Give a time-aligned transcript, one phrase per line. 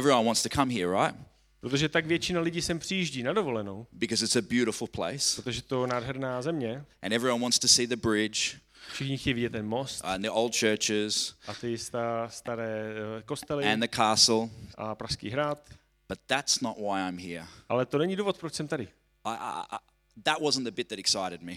[0.00, 1.14] Everyone wants to come here, right?
[1.60, 5.42] Protože tak většina lidí sem přijíždí na dovolenou, Because it's a beautiful place.
[5.42, 6.84] protože to je nádherná země.
[7.02, 8.56] And everyone wants to see the bridge
[8.92, 13.64] Všichni chtějí vidět ten most and the old churches a ty sta, staré eh, kostely
[13.72, 14.48] and the castle.
[14.76, 15.68] a Pražský hrad.
[16.08, 17.46] But that's not why I'm here.
[17.68, 18.84] Ale to není důvod, proč jsem tady.
[18.84, 19.76] I, I, I,
[20.22, 21.52] that wasn't the bit that excited me.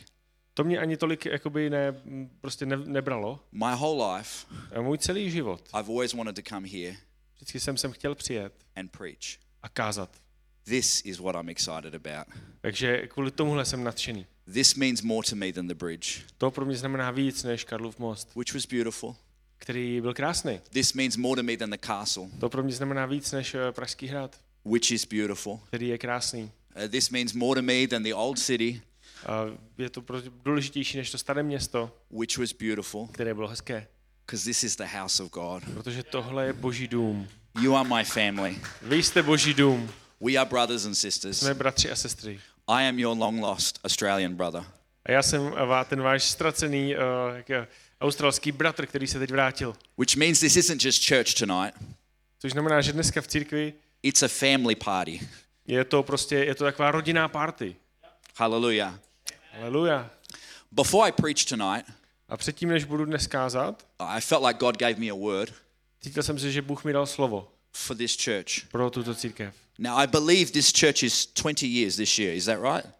[0.53, 1.93] To mě ani tolik jakoby ne,
[2.41, 3.39] prostě ne, nebralo.
[3.51, 6.95] My whole life, A můj celý život, I've always wanted to come here
[7.41, 9.37] vždycky jsem sem chtěl přijet and preach.
[9.63, 10.21] a kázat.
[10.63, 12.27] This is what I'm excited about.
[12.61, 14.25] Takže kvůli tomuhle jsem nadšený.
[14.53, 17.99] This means more to me than the bridge, To pro mě znamená víc než Karlův
[17.99, 19.15] most, which was beautiful.
[19.57, 20.59] který byl krásný.
[20.69, 23.71] This means more to me than the castle, To pro mě znamená víc než eh,
[23.71, 25.59] Pražský hrad, which is beautiful.
[25.67, 26.43] který je krásný.
[26.43, 28.81] Uh, this means more to me than the old city,
[29.25, 29.45] A
[29.77, 33.87] je to pro- důležitější než to staré město, which was beautiful, které bylo hezké.
[34.31, 35.63] Because this is the house of God.
[35.73, 37.27] Protože tohle je boží dům.
[37.61, 38.57] You are my family.
[38.81, 39.91] Vy jste boží dům.
[40.21, 41.39] We are brothers and sisters.
[41.39, 42.39] Jsme bratři a sestry.
[42.67, 44.63] I am your long lost Australian brother.
[45.05, 45.53] A já jsem
[45.85, 47.01] ten váš ztracený uh,
[48.01, 49.75] australský bratr, který se teď vrátil.
[49.97, 51.75] Which means this isn't just church tonight,
[52.39, 55.27] Což znamená, že dneska v církvi it's a family party.
[55.67, 57.75] je to prostě, je to taková rodinná party.
[58.35, 58.99] Hallelujah.
[59.53, 60.09] Haleluja.
[60.71, 61.85] Before I preach tonight,
[62.31, 65.53] A předtím, než budu dnes kázat, I felt like God gave me a word
[66.01, 68.67] cítil jsem si, že Bůh mi dal slovo for this church.
[68.71, 69.53] pro tuto církev.
[69.79, 72.35] Now, I believe this church is 20 years this year.
[72.35, 72.93] Is that right?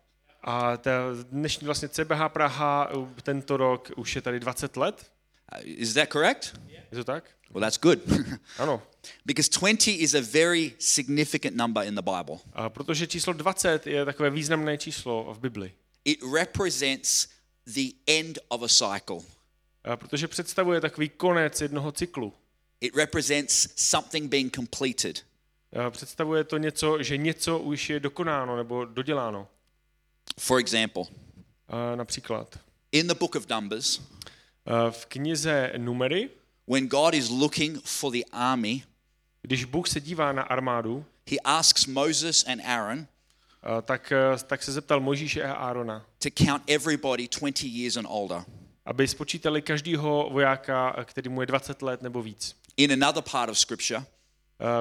[0.43, 0.91] A ta
[1.31, 2.91] dnešní vlastně CBH Praha
[3.23, 5.11] tento rok už je tady 20 let.
[5.55, 6.53] Uh, Is that correct?
[6.91, 7.23] Je to tak?
[7.53, 7.99] Well, that's good.
[8.57, 8.81] Ano.
[9.25, 12.35] because 20 is a very significant number in the Bible.
[12.53, 15.71] A protože číslo 20 je takové významné číslo v Bibli.
[16.05, 17.27] It represents
[17.73, 19.19] the end of a cycle,
[19.95, 22.33] protože představuje takový konec jednoho cyklu.
[22.81, 25.25] it represents something being completed.
[25.89, 29.47] Představuje to něco, že něco už je dokonáno nebo doděláno.
[30.39, 31.03] For example,
[31.95, 32.59] například
[32.91, 34.01] in the book of Numbers,
[34.91, 36.29] v knize Numery,
[36.67, 38.83] when God is looking for the army,
[39.41, 43.07] když Bůh se dívá na armádu, he asks Moses and Aaron
[43.81, 48.43] tak, a, tak se zeptal Možíše a Árona, to count everybody 20 years and older.
[48.85, 52.55] aby spočítali každého vojáka, který mu je 20 let nebo víc.
[52.77, 54.03] In another part of scripture,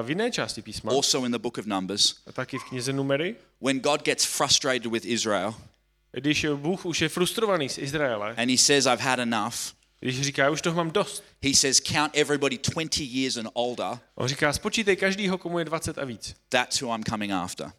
[0.03, 3.35] v jiné části písma, also in the book of Numbers, a taky v knize Numery,
[3.61, 5.55] when God gets frustrated with Israel
[6.11, 9.55] když Bůh už je frustrovaný z Izraele, and he says, I've had enough,
[9.99, 13.99] když říká, už toho mám dost, he says, count everybody 20 years and older.
[14.15, 16.35] on říká, spočítej každýho, komu je 20 a víc.
[16.49, 17.71] That's who I'm coming after.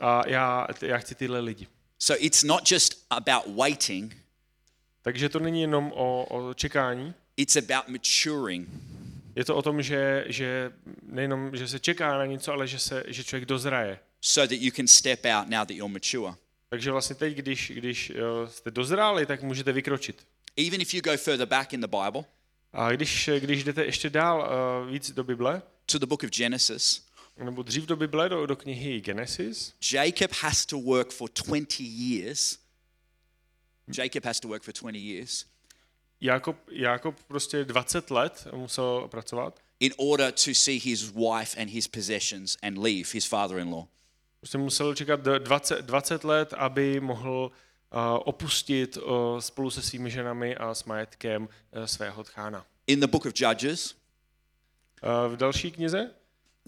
[0.00, 1.66] A já, já chci tyhle lidi.
[1.98, 4.16] So it's not just about waiting,
[5.02, 8.68] Takže to není jenom o, o čekání, it's about maturing.
[9.36, 10.72] je to o tom, že, že
[11.02, 13.98] nejenom, že se čeká na něco, ale že, se, že člověk dozraje.
[14.20, 16.34] so that you can step out now that you're mature.
[16.68, 20.26] Takže vlastně teď, když, když eh, jste dozráli, tak můžete vykročit.
[20.66, 22.24] Even if you go further back in the Bible
[22.72, 24.50] A když, když jdete ještě dál
[24.84, 28.56] uh, víc do Bible, to the book of Genesis, nebo dřív do Bible, do, do
[28.56, 32.58] knihy Genesis, Jacob has to work for 20 years.
[33.98, 35.46] Jacob has to work for 20 years
[36.22, 41.88] Jakob, Jakob prostě 20 let musel pracovat, in order to see his wife and his
[41.88, 43.86] possessions and leave his father in law.
[44.40, 47.50] prostě musel čekat do 20, 20 let, aby mohl
[47.92, 52.66] uh, opustit uh, spolu se svými ženami a s majetkem uh, svého tchána.
[52.86, 53.94] In the book of Judges,
[55.02, 56.10] Uh, v další knize,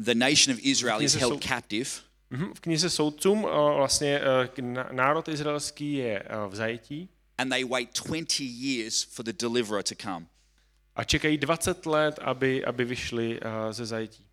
[0.04, 1.90] the nation of Israel is held captive
[2.30, 4.20] mhm, v knize soudcům uh, vlastně
[4.60, 9.82] na- národ izraelský je uh, v zajetí and they wait 20 years for the deliverer
[9.82, 10.26] to come.
[10.96, 13.40] a čekají 20 let, aby, aby vyšli
[13.70, 14.26] ze zajetí.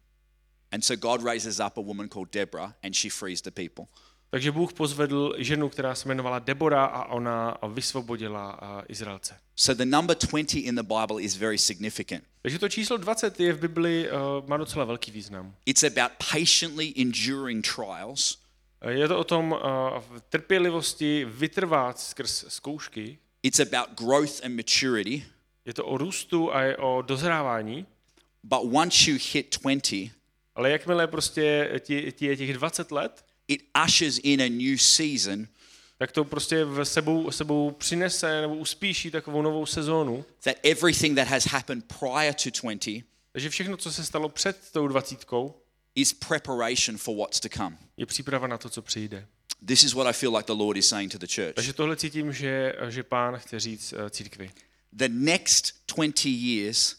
[0.72, 3.86] And so God raises up a woman called Deborah and she frees the people.
[4.30, 9.38] Takže Bůh pozvedl ženu, která se jmenovala Debora a ona vysvobodila Izraelce.
[9.56, 12.24] So the number 20 in the Bible is very significant.
[12.42, 15.56] Takže to číslo 20 je v Bibli, uh, má docela velký význam.
[15.66, 18.42] It's about patiently enduring trials
[18.82, 19.60] Eh, Je to o tom uh,
[20.00, 25.26] v trpělivosti vytrvat skrz zkoušky, It's about growth and maturity.
[25.66, 27.86] je to o růstu a je o dozrávání,
[28.44, 30.12] But once you hit 20,
[30.56, 35.48] ale jakmile prostě ti, ti je těch 20 let, it ushers in a new season
[36.02, 40.26] tak to prostě v sebou, sebou přinese nebo uspíší takovou novou sezónu.
[40.44, 44.88] that everything that has happened prior to 20 Takže všechno, co se stalo před tou
[44.88, 45.56] dvacítkou,
[45.96, 47.78] is preparation for what's to come.
[47.98, 49.28] je příprava na to, co přijde.
[49.66, 51.56] This is what I feel like the Lord is saying to the church.
[51.56, 54.52] Takže tohle cítím, že, že pán chce říct eh, církvi.
[54.94, 56.96] The next 20 years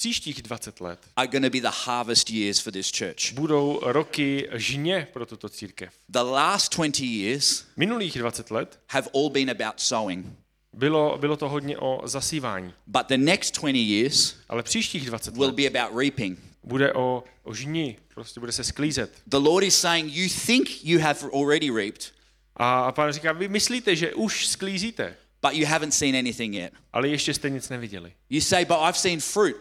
[0.00, 3.32] příštích 20 let are going to be the harvest years for this church.
[3.32, 5.92] budou roky žně pro tuto církev.
[6.08, 10.26] The last 20 years Minulých 20 let have all been about sowing,
[10.72, 15.46] bylo, bylo to hodně o zasívání, but the next 20 years ale příštích 20 will
[15.46, 16.38] let be about reaping.
[16.64, 19.12] bude o, o žni, prostě bude se sklízet.
[19.26, 22.12] The Lord is saying, You think you have already reaped,
[22.56, 25.16] A, a pán říká, vy myslíte, že už sklízíte,
[25.48, 26.72] but you haven't seen anything yet.
[26.92, 28.12] ale ještě jste nic neviděli.
[28.30, 29.56] You say, But I've seen fruit.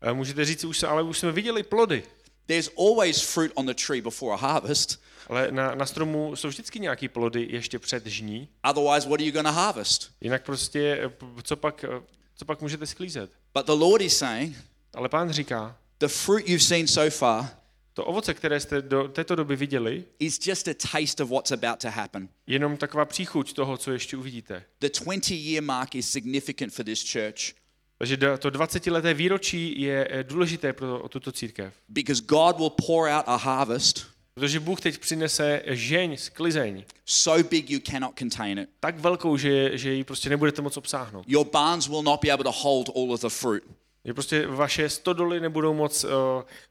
[0.00, 2.02] A můžete říct, už, se- ale už jsme viděli plody.
[2.46, 5.02] There's always fruit on the tree before a harvest.
[5.28, 8.48] Ale na, na stromu jsou vždycky nějaký plody ještě před žní.
[8.70, 10.10] Otherwise, what are you going to harvest?
[10.20, 11.10] Jinak prostě, eh,
[11.42, 11.88] co pak, eh,
[12.36, 13.30] co pak můžete sklízet?
[13.54, 14.56] But the Lord is saying,
[14.94, 17.48] Ale pán říká, The fruit you've seen so far
[17.94, 21.78] to ovoce, které jste do této doby viděli, is just a taste of what's about
[21.78, 22.28] to happen.
[22.46, 24.64] jenom taková příchuť toho, co ještě uvidíte.
[24.80, 27.62] The 20 year mark is significant for this church
[27.98, 31.74] Takže to 20-leté výročí je eh, důležité pro tuto církev.
[31.88, 37.70] because God will pour out a harvest Protože Bůh teď přinese žeň, sklizeň, so big
[37.70, 38.68] you cannot contain it.
[38.80, 41.24] tak velkou, že, že ji prostě nebudete moc obsáhnout.
[41.28, 43.62] Your barns will not be able to hold all of the fruit.
[44.04, 46.10] Že prostě vaše stodoly nebudou moc uh,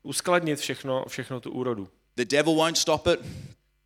[0.04, 1.88] uskladnit všechno, všechno tu úrodu.
[2.16, 3.20] The devil won't stop it.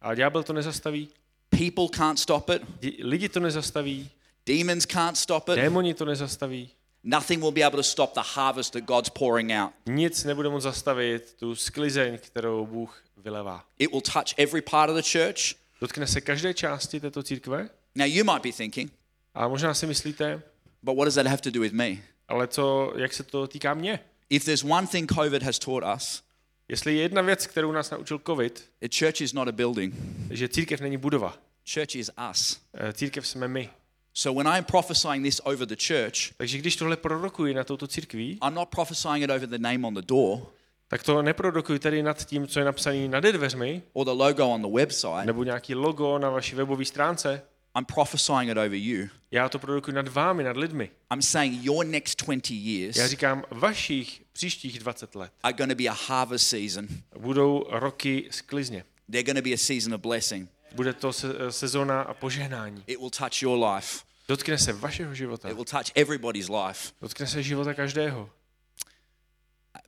[0.01, 1.09] A ďábel to nezastaví,
[1.50, 2.62] People can't stop it.
[2.81, 4.09] di- lidi to nezastaví,
[4.45, 5.56] Demons can't stop it.
[5.56, 6.69] démoni to nezastaví,
[7.03, 9.71] Nothing will be able to stop the harvest that God's pouring out.
[9.86, 13.65] nic nebude moc zastavit tu sklizeň, kterou Bůh vylevá.
[13.80, 15.56] It will touch every part of the church.
[15.81, 18.91] Dotkne se každé části této církve Now, you might be thinking,
[19.33, 20.41] a možná si myslíte,
[20.83, 21.98] but what does that have to do with me?
[22.27, 24.00] Ale co, jak se to týká mě?
[24.30, 26.24] If there's one thing COVID has taught us,
[26.68, 29.94] Jestli je jedna věc, kterou nás naučil COVID, a church is not a building,
[30.30, 31.38] že církev není budova.
[31.74, 32.62] church is us.
[32.74, 33.69] Eh, Církev jsme my.
[34.13, 38.39] So when I'm prophesying this over the church, Takže když tohle prorokuji na touto církví,
[38.48, 40.39] I'm not prophesying it over the name on the door
[40.88, 44.62] tak to neprorokuji tady nad tím, co je napsané nad dveřmi, or the logo on
[44.62, 45.25] the website.
[45.25, 47.42] nebo nějaký logo na vaší webové stránce.
[47.75, 49.10] I'm prophesying it over you.
[49.31, 50.92] Já to produkuji nad vámi, nad lidmi.
[51.13, 55.75] I'm saying your next 20 years Já říkám, vašich příštích 20 let are going to
[55.75, 56.88] be a harvest season.
[57.18, 58.86] budou roky sklizně.
[59.12, 60.50] They're going to be a season of blessing.
[60.75, 62.83] Bude to se, sezóna a požehnání.
[62.88, 64.04] It will touch your life.
[64.27, 65.50] Dotkne se vašeho života.
[65.50, 66.92] It will touch everybody's life.
[67.01, 68.30] Dotkne se života každého.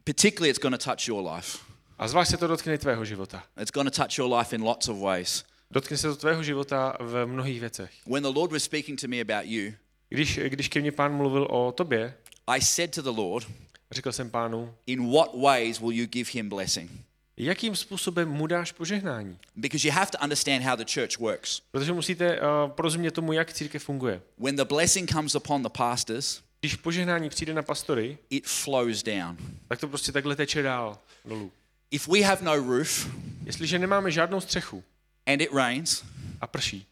[0.03, 1.57] Particularly, it's going to touch your life.
[1.97, 3.43] A zvlášť se to dotkne tvého života.
[3.61, 5.43] It's going to touch your life in lots of ways.
[5.71, 7.91] Dotkne se to tvého života v mnohých věcech.
[8.05, 9.73] When the Lord was speaking to me about you,
[10.09, 12.13] Když, když ke mně pán mluvil o tobě,
[12.47, 13.47] I said to the Lord,
[13.91, 16.91] řekl jsem pánu, In what ways will you give him blessing?
[17.37, 19.37] jakým způsobem mu dáš požehnání?
[19.55, 21.61] Because you have to understand how the church works.
[21.71, 24.21] Protože musíte uh, porozumět tomu, jak církev funguje.
[24.37, 29.37] When the blessing comes upon the pastors, Když požehnání přijde na pastory, it flows down.
[29.67, 31.51] tak to prostě takhle teče dál dolů.
[31.91, 33.07] If we have no roof
[33.45, 34.83] Jestliže nemáme žádnou střechu
[35.27, 36.03] and it rains,
[36.41, 36.85] a prší,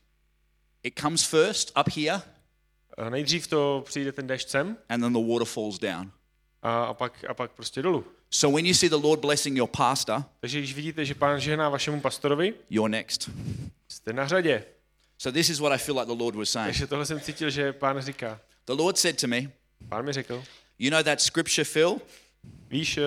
[0.83, 2.21] it comes first up here
[2.97, 6.11] a nejdřív to přijde ten déšť sem and then the water falls down.
[6.61, 8.05] a, a, pak, a pak prostě dolů.
[8.31, 11.69] So when you see the Lord blessing your pastor, Takže když vidíte, že pán žehná
[11.69, 13.29] vašemu pastorovi, you're next.
[13.87, 14.63] jste na řadě.
[15.17, 16.67] So this is what I feel like the Lord was saying.
[16.67, 18.39] Takže tohle jsem cítil, že pán říká.
[18.65, 19.41] The Lord said to me,
[19.89, 20.43] Pán mi řekl,
[20.79, 22.01] You know that scripture, Phil,
[22.69, 23.01] víš, eh,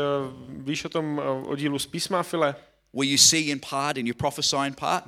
[0.49, 2.55] víš o tom eh, oddílu z písma, File?
[2.99, 5.05] Where you see in part and you prophesy in part?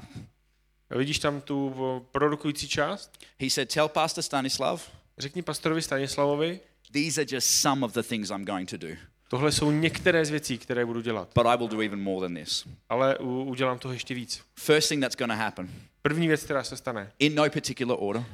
[0.90, 3.10] Vidíš tam tu eh, prorokující část?
[3.40, 6.60] He said, Tell Pastor Stanislav, Řekni pastorovi Stanislavovi,
[6.92, 8.88] these are just some of the things I'm going to do,
[9.28, 12.44] tohle jsou některé z věcí, které budu dělat, but I will do even more than
[12.44, 12.64] this.
[12.88, 14.42] ale u, udělám toho ještě víc.
[14.58, 15.70] First thing that's going to happen,
[16.02, 18.24] První věc, která se stane, in no particular order,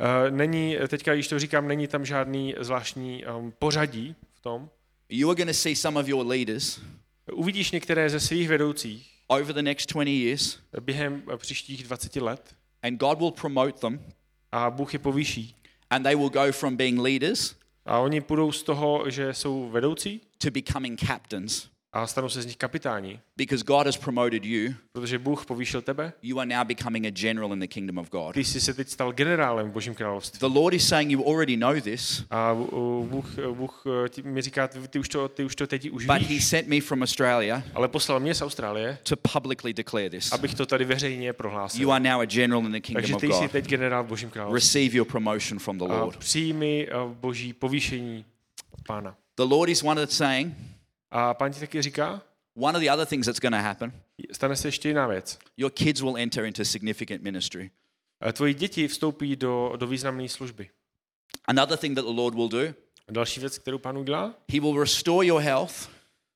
[0.00, 4.70] Uh, není, teďka, když to říkám, není tam žádný zvláštní um, pořadí v tom.
[5.08, 6.80] you are going to see some of your leaders
[7.32, 12.54] Uvidíš některé ze svých vedoucích over the next 20 years, během eh, příštích 20 let
[12.82, 14.00] and God will promote them,
[14.52, 15.56] a Bůh je povýší.
[15.90, 17.54] and they will go from being leaders
[17.86, 21.68] A oni půjdou z toho, že jsou vedoucí to becoming captains.
[21.92, 26.12] A stanou se z nich kapitáni, Because God has promoted you, protože Bůh povýšil tebe.
[26.22, 28.34] you are now becoming a general in the kingdom of God.
[28.34, 30.38] Ty jsi se teď stal generálem v Božím království.
[30.38, 32.54] The Lord is saying you already know this, A
[33.10, 36.06] Bůh, Bůh eh, ti, mi říká, ty, ty, už to, ty už to teď už
[36.06, 40.10] but He víš, sent me from Australia ale poslal mě z Austrálie, to publicly declare
[40.10, 40.32] this.
[40.32, 41.80] abych to tady veřejně prohlásil.
[41.82, 43.50] You are now a general in the Takže kingdom of ty jsi God.
[43.50, 44.54] teď generál v Božím království.
[44.54, 46.16] Receive your promotion from the A Lord.
[46.18, 48.24] přijmi eh, Boží povýšení
[48.70, 49.16] od pána.
[49.36, 50.54] The Lord is one that's saying,
[51.10, 52.22] A pán ti taky říká,
[52.56, 53.92] one of the other things that's going to happen,
[54.32, 55.38] stane se ještě jiná věc.
[55.56, 57.70] your kids will enter into significant ministry.
[58.32, 60.70] Tvoji děti vstoupí do, do významné služby.
[61.44, 62.60] Another thing that the Lord will do,
[63.08, 65.88] A další věc, kterou pán udělá, He will restore your health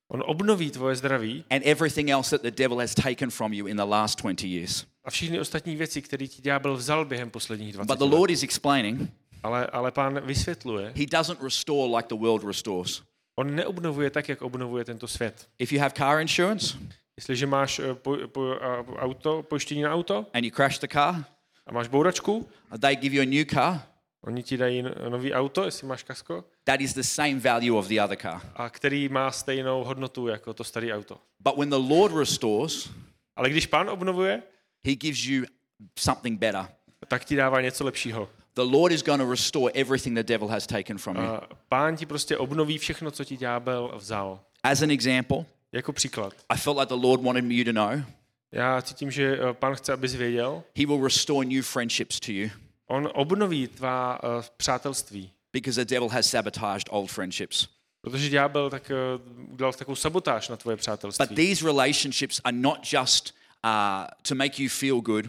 [0.07, 3.77] on obnoví tvoje zdraví and everything else that the devil has taken from you in
[3.77, 4.85] the last 20 years.
[5.03, 8.13] a všechny ostatní věci, které ti ďábel vzal během posledních 20 But the let.
[8.13, 9.09] Lord is explaining
[9.43, 13.01] Ale, ale pán vysvětluje, he doesn't restore like the world restores.
[13.35, 15.47] On neobnovuje tak, jak obnovuje tento svět.
[15.59, 16.77] If you have car insurance
[17.17, 18.55] Jestliže máš eh, po, po,
[18.97, 21.25] auto, pojištění na auto and you crash the car,
[21.67, 22.49] a máš bouračku,
[22.81, 23.81] they give you a new car,
[24.23, 28.01] oni ti dají nový auto, jestli máš kasko, that is the same value of the
[28.03, 28.41] other car.
[28.55, 31.17] a který má stejnou hodnotu jako to staré auto.
[31.39, 32.89] But when the Lord restores,
[33.35, 34.43] Ale když pán obnovuje,
[34.87, 35.45] he gives you
[35.99, 36.67] something better.
[37.07, 38.29] tak ti dává něco lepšího.
[38.55, 41.23] The Lord is going to restore everything the devil has taken from you.
[41.69, 44.39] Pán ti prostě obnoví všechno, co ti ďábel vzal.
[44.63, 46.33] As an example, Jako příklad.
[46.49, 48.03] I felt like the Lord wanted you to know
[48.51, 52.49] Já cítím, že eh, pán chce, abys věděl, he will restore new friendships to you
[52.87, 55.31] on obnoví tvá uh, přátelství.
[55.53, 57.67] because the devil has sabotaged old friendships.
[58.01, 61.35] Protože ďábel tak uh, udělal takovou sabotáž na tvoje But přátelství.
[61.35, 63.33] these relationships are not just
[63.63, 63.69] uh,
[64.27, 65.25] to make you feel good,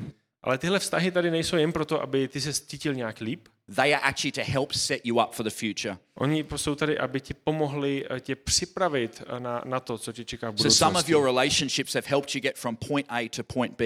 [0.47, 3.49] Ale tyhle vztahy tady nejsou jen proto, aby ty se cítil nějak líp.
[3.75, 5.99] they are actually to help set you up for the future.
[6.15, 10.25] Oni jsou tady, aby ti pomohli eh, tě připravit eh, na, na to, co tě
[10.25, 11.13] čeká v So some of budoucnosti.
[11.13, 13.85] your relationships have helped you get from point A to point B,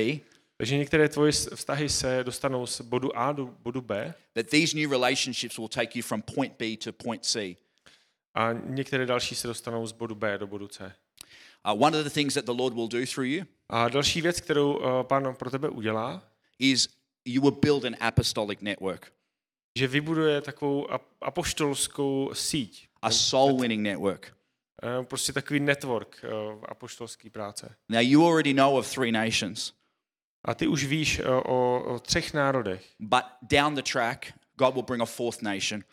[0.56, 4.90] Takže některé tvoje vztahy se dostanou z bodu A do bodu B that these new
[4.90, 7.56] relationships will take you from point B to point C.
[8.34, 10.92] a některé další se dostanou z bodu B do bodu C.
[11.72, 14.40] Uh, one of the things that the Lord will do through you A další věc,
[14.40, 16.22] kterou uh, pán pro tebe udělá,
[16.60, 16.88] is
[17.24, 19.12] you will build an apostolic network,
[19.78, 22.88] že vybuduje takovou ap- apoštolskou síť.
[23.02, 24.36] a soul winning network.
[24.82, 27.74] Eh, Prostě takový network uh, apoštolský práce.
[27.88, 29.72] Now, you already know of three nations,
[30.44, 34.82] A ty už víš eh, o, o třech národech, but down the track, God will
[34.82, 35.84] bring a fourth nation,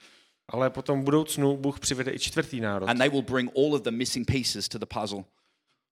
[0.50, 2.90] ale potom v budoucnu Bůh přivede i čtvrtý národ.
[2.90, 5.24] and they will bring all of the missing pieces to the puzzle.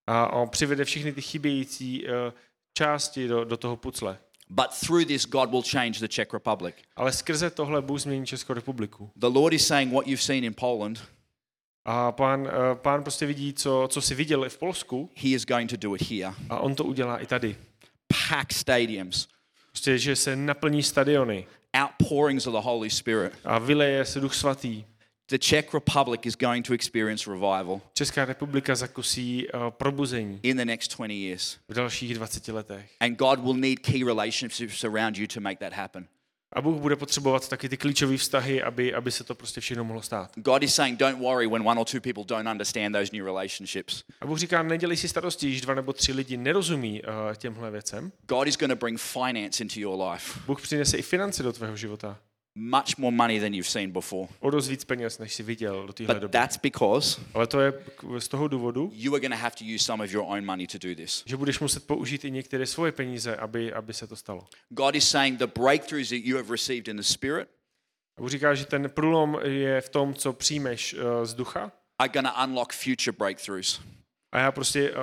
[0.07, 2.33] A on přivede všechny ty chybějící eh,
[2.77, 4.17] části do, do toho pucle.
[4.49, 6.75] But through this, God will change the Czech Republic.
[6.95, 9.09] Ale skrze tohle Bůh změní Českou republiku.
[9.15, 10.99] The Lord is saying what you've seen in Poland,
[11.85, 15.69] A pán, eh, pán prostě vidí, co, co si viděl v Polsku He is going
[15.69, 16.33] to do it here.
[16.49, 17.55] a on to udělá i tady.
[18.29, 19.27] Pack stadiums,
[19.71, 21.47] Prostě, že se naplní stadiony
[21.83, 23.33] outpourings of the Holy Spirit.
[23.45, 24.85] a vyleje se duch svatý.
[25.27, 30.65] The Czech Republic is going to experience revival Česká republika zakusí uh, probuzení in the
[30.65, 31.57] next 20 years.
[31.67, 32.91] v dalších 20 letech.
[32.99, 36.07] And God will need key relationships around you to make that happen.
[36.53, 40.01] A Bůh bude potřebovat taky ty klíčové vztahy, aby, aby se to prostě všechno mohlo
[40.01, 40.31] stát.
[40.35, 44.03] God is saying, don't worry when one or two people don't understand those new relationships.
[44.21, 48.11] A Bůh říká, nedělej si starosti, když dva nebo tři lidi nerozumí uh, těmhle věcem.
[48.27, 51.75] God is going to bring finance into your life, Bůh přinese i finance do tvého
[51.75, 52.17] života.
[52.55, 54.27] Much more money than you've seen before.
[54.39, 56.31] O dost víc peněz, než jsi viděl do téhle But doby.
[56.31, 57.73] that's because Ale to je
[58.19, 60.67] z toho důvodu, you are going to have to use some of your own money
[60.67, 61.23] to do this.
[61.25, 64.47] že budeš muset použít i některé svoje peníze, aby, aby se to stalo.
[64.69, 67.49] God is saying the breakthroughs that you have received in the Spirit
[68.19, 71.71] Bůh říká, že ten průlom je v tom, co přijmeš uh, z ducha.
[71.99, 73.79] are going to unlock future breakthroughs
[74.35, 74.97] A já prostě uh,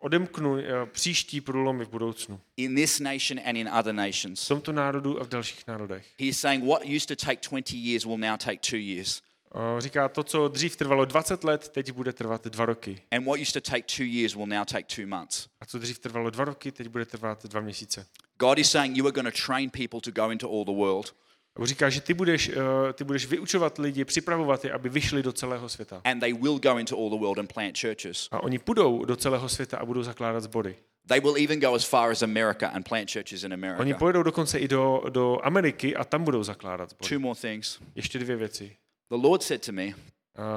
[0.00, 0.60] odemknu uh,
[0.92, 2.40] příští průlomy v budoucnu.
[2.56, 4.48] in this nation and in other V nations.
[4.48, 6.06] tomto národu a v dalších národech.
[6.20, 9.22] He is saying what used to take 20 years will now take two years.
[9.54, 13.02] Uh, říká, to, co dřív trvalo 20 let, teď bude trvat dva roky.
[13.10, 15.46] And what used to take two years will now take two months.
[15.60, 18.06] A co dřív trvalo dva roky, teď bude trvat dva měsíce.
[18.38, 21.14] God is saying you are going to train people to go into all the world,
[21.58, 22.54] Bůh říká, že ty budeš, uh,
[22.92, 26.00] ty budeš vyučovat lidi, připravovat je, aby vyšli do celého světa.
[26.04, 28.28] and they will go into all the world and plant churches.
[28.30, 30.76] A oni půjdou do celého světa a budou zakládat sbory.
[31.08, 33.98] They will even go as far as America and plant churches in Oni America.
[33.98, 37.08] pojedou dokonce i do, do Ameriky a tam budou zakládat sbory.
[37.08, 37.78] Two more things.
[37.94, 38.76] Ještě dvě věci.
[39.10, 39.94] The Lord said to me, Uh,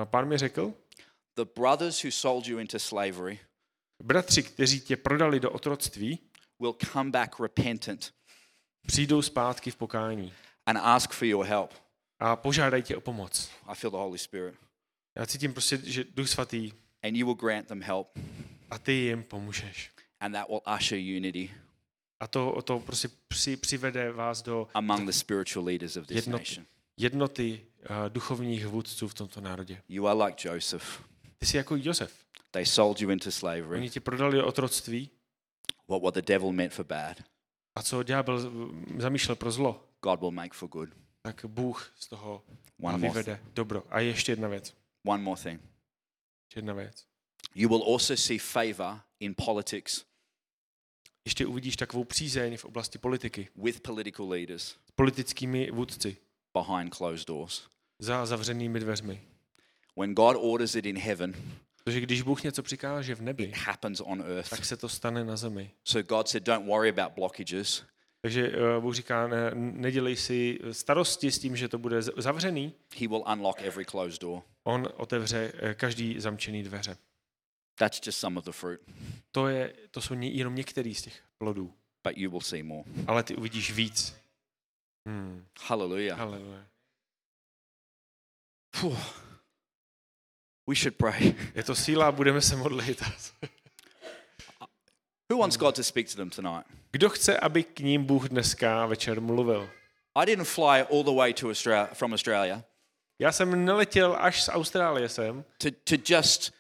[0.06, 0.74] pán mi řekl,
[1.36, 3.40] The brothers who sold you into slavery
[4.04, 6.20] bratři, kteří tě prodali do otroctví,
[6.62, 8.12] will come back repentant
[8.88, 10.34] přijdou zpátky v pokání
[10.66, 11.72] and ask for your help.
[12.20, 13.50] a požádají tě o pomoc.
[13.68, 14.56] I feel the Holy Spirit.
[15.18, 16.72] Já cítím prostě, že Duch Svatý
[17.04, 18.20] And you will grant them help,
[18.70, 19.92] a ty jim pomůžeš.
[20.20, 21.52] and that will usher unity
[22.20, 26.42] A to, to prostě při, přivede vás do among the spiritual leaders of this Jednoty.
[26.44, 26.66] nation.
[26.98, 29.82] jednoty uh, duchovních vůdců v tomto národě.
[29.90, 31.04] You are like Joseph.
[31.38, 32.14] Ty jsi jako Josef.
[32.52, 33.78] They sold you into slavery.
[33.80, 35.10] Oni tě prodali otroctví
[35.88, 37.18] What, what the devil meant for bad,
[37.76, 38.48] a co ďábel z-
[39.02, 40.90] zamýšlel pro zlo, God will make for good.
[41.22, 42.44] tak Bůh z toho
[42.82, 43.84] One more, vyvede dobro.
[43.90, 44.74] A ještě jedna věc.
[45.06, 45.62] one more thing.
[46.46, 47.06] Ještě jedna věc.
[47.56, 50.06] You will also see favor in politics
[51.26, 53.48] Ještě uvidíš takovou přízeň v oblasti politiky.
[53.56, 56.18] with political leaders S politickými vůdci.
[56.54, 57.68] behind closed doors.
[58.00, 59.22] Za zavřenými dveřmi.
[60.00, 61.34] when God orders it in heaven,
[61.84, 64.50] Protože když Bůh něco přikáže v nebi, it happens on earth.
[64.50, 65.72] tak se to stane na zemi.
[65.84, 67.84] So God said, don't worry about blockages.
[68.26, 72.74] Takže uh, Bůh říká, ne, nedělej si starosti s tím, že to bude zavřený.
[73.00, 74.42] He will unlock every closed door.
[74.64, 76.98] On otevře eh, každý zamčený dveře.
[77.76, 78.82] That's just some of the fruit,
[79.32, 81.74] To, je, to jsou jenom některý z těch plodů.
[82.08, 82.84] but you will see more.
[83.08, 84.16] Ale ty uvidíš víc.
[85.08, 85.46] Hmm.
[85.60, 86.18] Hallelujah.
[86.20, 86.66] Haleluja.
[88.76, 88.98] Phew.
[90.70, 91.36] We should pray.
[91.56, 93.04] Je to síla, budeme se modlit.
[95.30, 96.66] Who wants God to speak to them tonight?
[96.92, 99.70] Kdo chce, aby k ním Bůh dneska večer mluvil?
[100.16, 102.64] I didn't fly all the way to Australia from Australia
[103.20, 106.54] Já jsem neletěl až z Austrálie sem, to, to just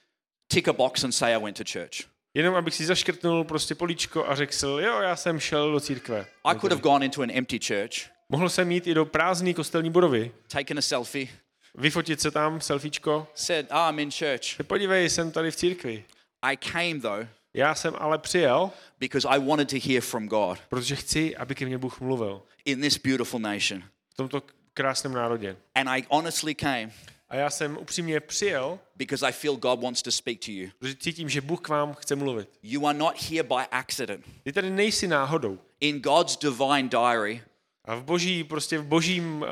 [0.48, 2.10] tick a box and say I went to church.
[2.34, 6.25] jenom abych si zaškrtnul prostě políčko a řekl jo, já jsem šel do církve.
[6.43, 9.89] I could have gone into an empty church, Mohl jsem jít i do prázdné kostelní
[9.89, 11.27] budovy, taken a selfie,
[11.75, 13.27] vyfotit se tam, selfiečko.
[13.36, 14.67] said, oh, I'm in church.
[14.67, 16.05] Podívej, jsem tady v církvi.
[16.41, 20.95] I came though Já jsem ale přijel, because I wanted to hear from God protože
[20.95, 23.83] chci, aby ke mně Bůh mluvil in this beautiful nation.
[24.09, 24.41] v tomto
[24.74, 25.57] krásném národě.
[25.75, 26.91] And I honestly came
[27.29, 30.69] A já jsem upřímně přijel, because I feel God wants to speak to you.
[30.79, 32.50] protože cítím, že Bůh k vám chce mluvit.
[32.63, 34.25] You are not here by accident.
[34.43, 35.59] Ty tady nejsi náhodou.
[35.79, 37.41] In God's divine diary,
[37.85, 39.47] A v boží, prostě v božím uh,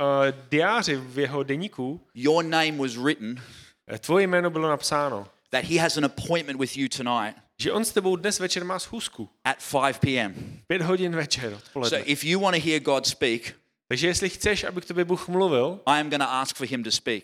[0.50, 3.42] diáři, v jeho deníku, your name was written
[3.88, 7.86] eh, tvoje jméno bylo napsáno, that He has an appointment with you tonight že on
[7.86, 9.30] s tebou dnes večer má schůzku.
[9.44, 10.60] at 5 p.m.
[10.68, 12.00] Pět hodin večer So odpoledne.
[12.00, 13.42] if you want to hear God speak,
[13.88, 16.84] Takže jestli chceš, aby k tobě Bůh mluvil, I am going to ask for Him
[16.84, 17.24] to speak.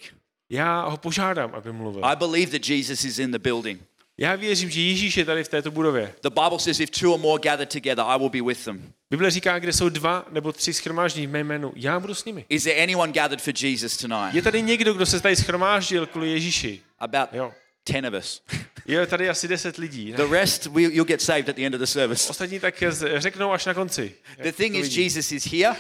[0.51, 2.05] já ho požádám, aby mluvil.
[2.05, 3.81] I believe that Jesus is in the building.
[4.17, 6.13] Já věřím, že Ježíš je tady v této budově.
[6.23, 8.93] The Bible says, if two or more gather together, I will be with them.
[9.11, 12.45] Bible říká, kde jsou dva nebo tři schromáždění v mé jménu, já budu s nimi.
[12.49, 14.33] Is there anyone gathered for Jesus tonight?
[14.35, 16.81] Je tady někdo, kdo se tady schromáždil kvůli Ježíši?
[16.99, 17.53] About Jo.
[17.89, 18.41] 10 of us.
[18.89, 20.11] Je tady asi deset lidí.
[20.11, 20.17] Ne?
[20.17, 22.29] The rest, we, you'll get saved at the end of the service.
[22.29, 22.83] Ostatní tak
[23.17, 24.15] řeknou až na konci.
[24.43, 25.75] The thing is, Jesus is here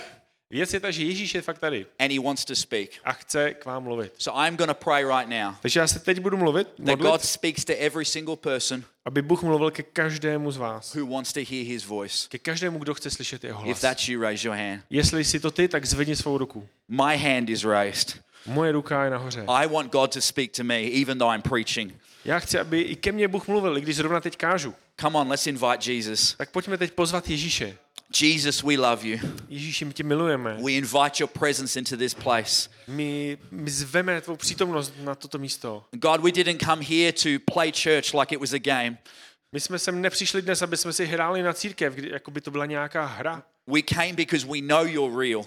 [0.51, 2.89] Věc je ta, že Ježíš je fakt tady and He wants to speak.
[3.03, 4.13] a chce k vám mluvit.
[4.17, 7.23] So I'm going to pray right now Takže já se teď budu mluvit, that God
[7.25, 10.95] speaks to every single person aby Bůh mluvil ke každému z vás.
[10.95, 12.27] who wants to hear His voice.
[12.29, 13.81] Ke každému, kdo chce slyšet jeho If hlas.
[13.81, 14.81] that's you, raise your hand.
[14.89, 16.67] Jestli jsi to ty, tak zvedni svou ruku.
[16.87, 18.19] My hand is raised.
[18.45, 19.45] Moje ruka je nahoře.
[19.47, 21.93] I want God to speak to me, even though I'm preaching.
[22.25, 24.75] Já chci, aby i ke mně Bůh mluvil, i když zrovna teď kážu.
[25.01, 26.33] Come on, let's invite Jesus.
[26.33, 27.77] Tak pojďme teď pozvat Ježíše.
[28.21, 29.19] Jesus, we love you.
[29.49, 30.53] Ježíši, my tě milujeme.
[30.53, 32.69] We invite your presence into this place.
[32.87, 35.85] My, my zveme tvou přítomnost na toto místo.
[35.91, 38.97] God, we didn't come here to play church like it was a game.
[39.51, 42.51] My jsme sem nepřišli dnes, aby jsme si hráli na církev, kdy, jako by to
[42.51, 43.43] byla nějaká hra.
[43.67, 45.45] We came because we know you're real.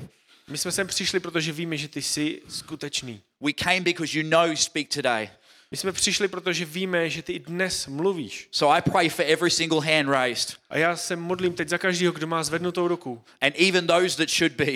[0.49, 3.23] My jsme sem přišli, protože víme, že ty jsi skutečný.
[3.41, 5.31] We came because you know you speak today.
[5.73, 8.49] My jsme přišli, protože víme, že ty i dnes mluvíš.
[8.51, 12.13] So I pray for every single hand raised A já se modlím teď za každého,
[12.13, 13.25] kdo má zvednutou ruku.
[13.41, 14.73] and even those that should be,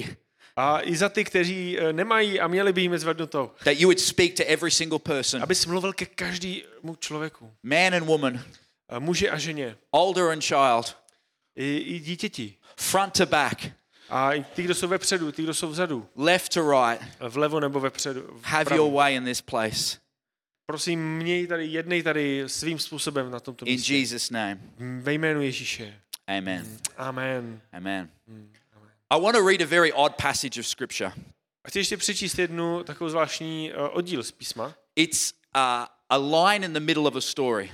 [0.56, 3.50] A i za ty, kteří eh, nemají a měli by jim zvednutou.
[3.64, 7.52] that you would speak to every single person, Abys mluvil ke každému člověku.
[7.62, 8.40] man and woman,
[8.88, 9.76] A muži a ženě.
[9.90, 10.96] older and child,
[11.56, 12.54] I, I dítěti.
[12.76, 13.66] front to back,
[14.10, 16.06] A ty, kdo jsou vepředu, ty, kdo jsou vzadu.
[16.16, 17.02] left to right.
[17.20, 18.40] Vlevo nebo vepředu.
[18.42, 19.98] Have your way in this place.
[20.66, 23.94] Prosím, měj tady, jednej tady svým způsobem na tomto In místě.
[23.96, 24.58] Jesus' name.
[25.00, 26.00] Ve jménu Ježíše.
[26.26, 26.78] Amen.
[26.96, 27.60] Amen.
[27.72, 28.10] Amen.
[29.10, 31.12] I want to read a very odd passage of scripture.
[31.64, 34.74] A chci ještě přečíst jednu takovou zvláštní uh, oddíl z písma.
[34.96, 35.60] It's uh,
[36.10, 37.72] a line in the middle of a story,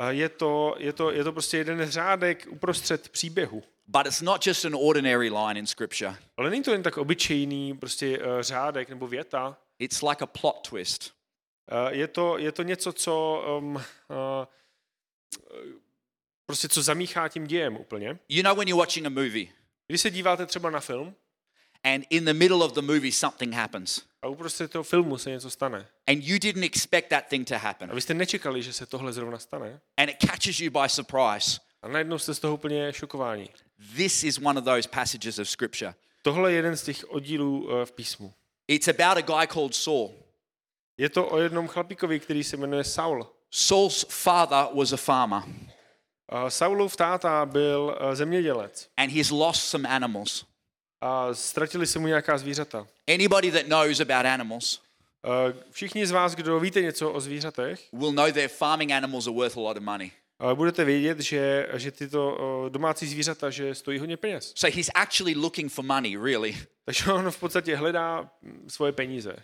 [0.00, 3.62] Uh, je, to, je, to, je to prostě jeden řádek uprostřed příběhu.
[3.86, 6.16] but it's not just an ordinary line in scripture.
[6.36, 9.56] Ale není to jen tak obyčejný prostě uh, řádek nebo věta.
[9.78, 11.12] It's like a plot twist.
[11.72, 13.82] Uh, je, to, je to něco, co um, uh,
[16.46, 18.18] prostě co zamíchá tím dějem úplně.
[18.28, 19.46] You know when you're watching a movie
[19.86, 21.14] Když se díváte třeba na film
[21.84, 25.50] and in the middle of the movie something happens a uprostřed toho filmu se něco
[25.50, 28.86] stane and you didn't expect that thing to a happen vy jste nečekali, že se
[28.86, 32.92] tohle zrovna stane and it catches you by surprise, a najednou jste z toho úplně
[32.92, 33.48] šokováni.
[33.96, 35.94] this is one of those passages of scripture.
[36.22, 38.34] Tohle je jeden z těch oddílů uh, v písmu.
[38.68, 40.23] It's about a guy called Saul.
[40.98, 43.26] Je to o jednom chlapíkovi, který se jmenuje Saul.
[43.50, 45.42] Saul's father was a farmer
[46.32, 50.44] Uh, Saulův táta byl uh, zemědělec and he's lost some animals.
[51.00, 52.86] a ztratili se mu nějaká zvířata.
[53.14, 54.80] Anybody that knows about animals
[55.26, 59.36] Uh, všichni z vás, kdo víte něco o zvířatech, will know their farming animals are
[59.36, 60.10] worth a lot of money.
[60.44, 64.52] uh, budete vědět, že, že tyto uh, domácí zvířata že stojí hodně peněz.
[64.56, 66.56] So he's actually looking for money, really.
[66.84, 69.36] Takže on v podstatě hledá mm, svoje peníze.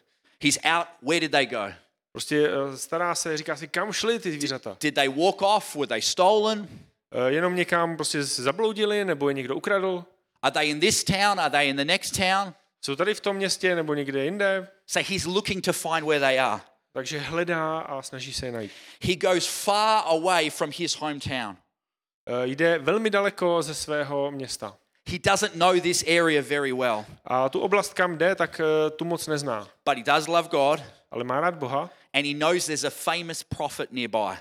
[0.45, 0.87] He's out.
[1.03, 1.73] Where did they go?
[2.13, 4.77] Prostě eh, stará se, říká si, kam šly ty zvířata.
[4.81, 5.75] Did they walk off?
[5.77, 6.69] Were they stolen?
[7.13, 10.05] Eh, Jenom někam prostě zabloudili, nebo je někdo ukradl?
[10.43, 11.41] Are they in this town?
[11.41, 12.55] Are they in the next town?
[12.85, 14.69] Jsou tady v tom městě nebo někde jinde?
[14.87, 16.61] So he's looking to find where they are.
[16.93, 18.73] Takže hledá a snaží se je najít.
[19.03, 21.57] He goes far away from his hometown.
[22.27, 24.77] Eh, Jde velmi daleko ze svého města.
[25.11, 29.05] He doesn't know this area very well, A tu oblast, kam jde, tak eh, tu
[29.05, 29.69] moc nezná.
[29.85, 33.43] but he does love God Ale má rád Boha and he knows there's a famous
[33.43, 34.37] prophet nearby.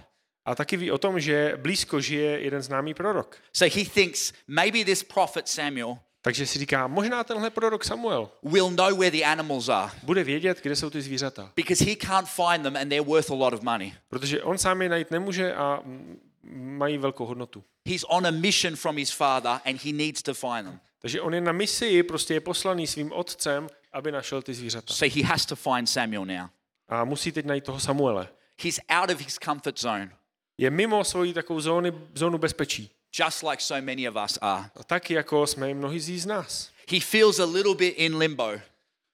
[0.45, 3.37] a taky ví o tom, že blízko žije jeden známý prorok.
[3.53, 8.69] So he thinks maybe this prophet Samuel Takže si říká, možná tenhle prorok Samuel will
[8.69, 11.51] know where the animals are bude vědět, kde jsou ty zvířata.
[11.55, 13.93] because he can't find them and they're worth a lot of money.
[14.09, 16.19] Protože on sám je najít nemůže a mm,
[16.53, 17.63] mají velkou hodnotu.
[17.87, 20.79] He's on a mission from his father and he needs to find them.
[21.01, 24.93] Takže on je na misi, prostě je poslaný svým otcem, aby našel ty zvířata.
[24.93, 26.47] So he has to find Samuel now.
[26.87, 28.27] A musí teď najít toho Samuele.
[28.63, 30.11] He's out of his comfort zone,
[30.57, 32.91] Je mimo svoji takovou zóny, zónu bezpečí.
[33.19, 34.69] just like so many of us are.
[34.75, 36.71] A tak jako jsme i mnohí z nás.
[36.91, 38.51] He feels a little bit in limbo.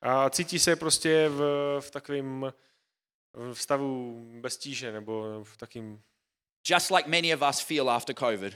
[0.02, 1.42] A cítí se prostě v,
[1.80, 2.54] v takovém
[3.34, 6.02] v stavu bez tíže, nebo v takým,
[6.70, 8.54] just like many of us feel after COVID.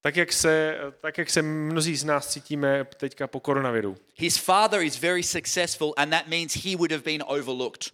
[0.00, 3.96] tak, jak se, tak jak se mnozí z nás cítíme teďka po koronaviru.
[4.16, 7.90] His father is very successful, and that means he would have been overlooked.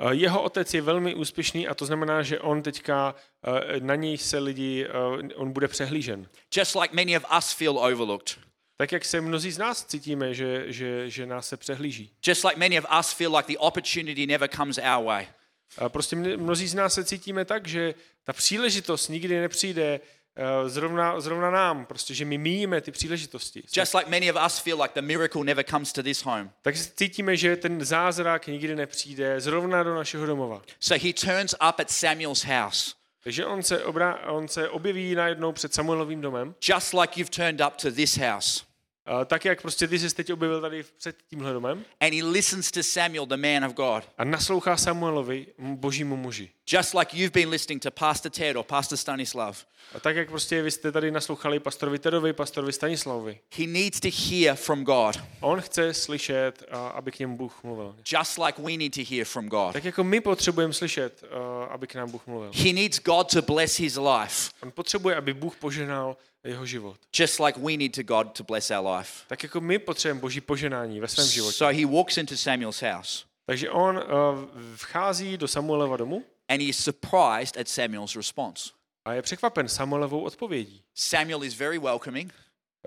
[0.00, 4.18] Eh, Jeho otec je velmi úspěšný a to znamená, že on teďka, eh, na něj
[4.18, 6.28] se lidi, eh, on bude přehlížen.
[6.56, 8.38] Just like many of us feel overlooked.
[8.78, 12.10] Tak jak se mnozí z nás cítíme, že, že, že nás se přehlíží.
[12.26, 15.26] Just like many of us feel like the opportunity never comes our way.
[15.88, 20.00] Prostě mnozí z nás se cítíme tak, že ta příležitost nikdy nepřijde
[20.36, 23.62] eh, zrovna, zrovna nám, prostě, že my míjíme ty příležitosti.
[23.76, 26.50] Just like many of us feel like the miracle never comes to this home.
[26.62, 30.62] Tak cítíme, že ten zázrak nikdy nepřijde zrovna do našeho domova.
[30.80, 32.94] So he turns up at Samuel's house,
[33.26, 37.60] Takže on se, obrá, on se objeví najednou před Samuelovým domem, just like you've turned
[37.60, 38.65] up to this house.
[39.26, 42.82] Tak jak prostě ty jsi teď objevil tady před tímhle domem And he listens to
[42.82, 46.50] Samuel, the man of God, a naslouchá Samuelovi, božímu muži.
[46.72, 49.64] just like you've been listening to Pastor Ted or Pastor Stanislav.
[49.94, 53.38] A tak jak prostě vy jste tady naslouchali pastorovi Tedovi, pastorovi Stanislavovi.
[53.58, 56.64] He needs to hear from God, On chce slyšet,
[56.94, 57.96] aby k němu Bůh mluvil.
[58.12, 59.72] just like we need to hear from God.
[59.72, 61.24] Tak jako my potřebujeme slyšet,
[61.70, 62.50] aby k nám Bůh mluvil.
[62.54, 66.96] He needs God to bless his life, On potřebuje, aby Bůh poženal jeho život.
[67.18, 69.12] just like we need to God to bless our life.
[69.26, 71.56] Tak jako my potřebujeme boží poženání ve svém životě.
[71.58, 74.02] So he walks into Samuel's house Takže on uh,
[74.76, 78.70] vchází do Samuelova domu and he is surprised at Samuel's response.
[79.04, 80.82] a je překvapen Samuelovou odpovědí.
[80.94, 82.34] Samuel is very welcoming.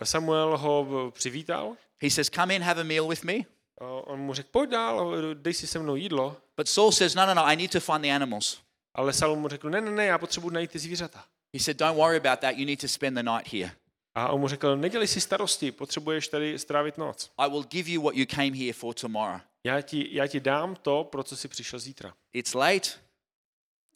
[0.03, 3.33] Samuel ho v- přivítal, He says, Come in, have a meal with me.
[3.81, 6.37] a on mu řekl, pojď dál, dej si se mnou jídlo.
[6.57, 8.59] But Saul says, No, no, no, I need to find the animals.
[8.95, 11.23] Ale Saul mu řekl, ne, ne, ne, já potřebuji najít ty zvířata.
[11.53, 12.57] He said, Don't worry about that.
[12.57, 13.71] You need to spend the night here.
[14.15, 17.31] A on mu řekl, nedělej si starosti, potřebuješ tady strávit noc.
[17.37, 19.39] I will give you what you came here for tomorrow.
[19.63, 22.13] Já ti, já ti dám to, pro co jsi přišel zítra.
[22.33, 22.89] It's late.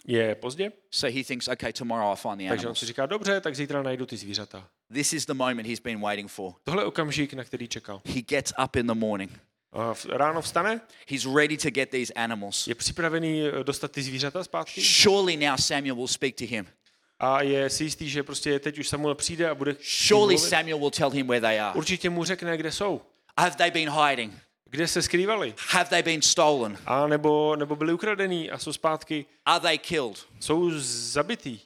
[0.07, 2.79] Je pozdě, So he thinks, Okay, tomorrow I'll find the takže on animals.
[2.79, 4.69] si říká, dobře, tak zítra najdu ty zvířata.
[4.93, 6.53] This is the moment he's been waiting for.
[6.63, 8.01] Tohle je okamžik, na který čekal.
[8.05, 9.39] He gets up in the morning.
[10.09, 12.67] Ráno vstane, He's ready to get these animals.
[12.67, 16.67] je připravený eh, dostat ty zvířata zpátky Surely now Samuel will speak to him.
[17.23, 20.37] A je si jistý, že prostě teď už Samuel přijde a bude Surely.
[20.37, 21.77] Samuel will tell him where they are.
[21.77, 23.01] Určitě mu řekne, kde jsou,
[23.39, 24.33] Have they been hiding?
[24.69, 26.77] kde se skrývali, Have they been stolen?
[26.85, 30.25] a nebo, nebo byli ukradený a jsou zpátky, Are they killed?
[30.39, 31.59] jsou zabitý.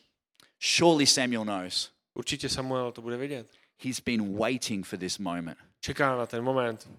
[0.59, 1.89] Surely Samuel knows.
[2.13, 3.47] Určitě Samuel to bude vědět.
[3.83, 5.57] He's been waiting for this moment.
[5.79, 6.89] Čeká na ten moment.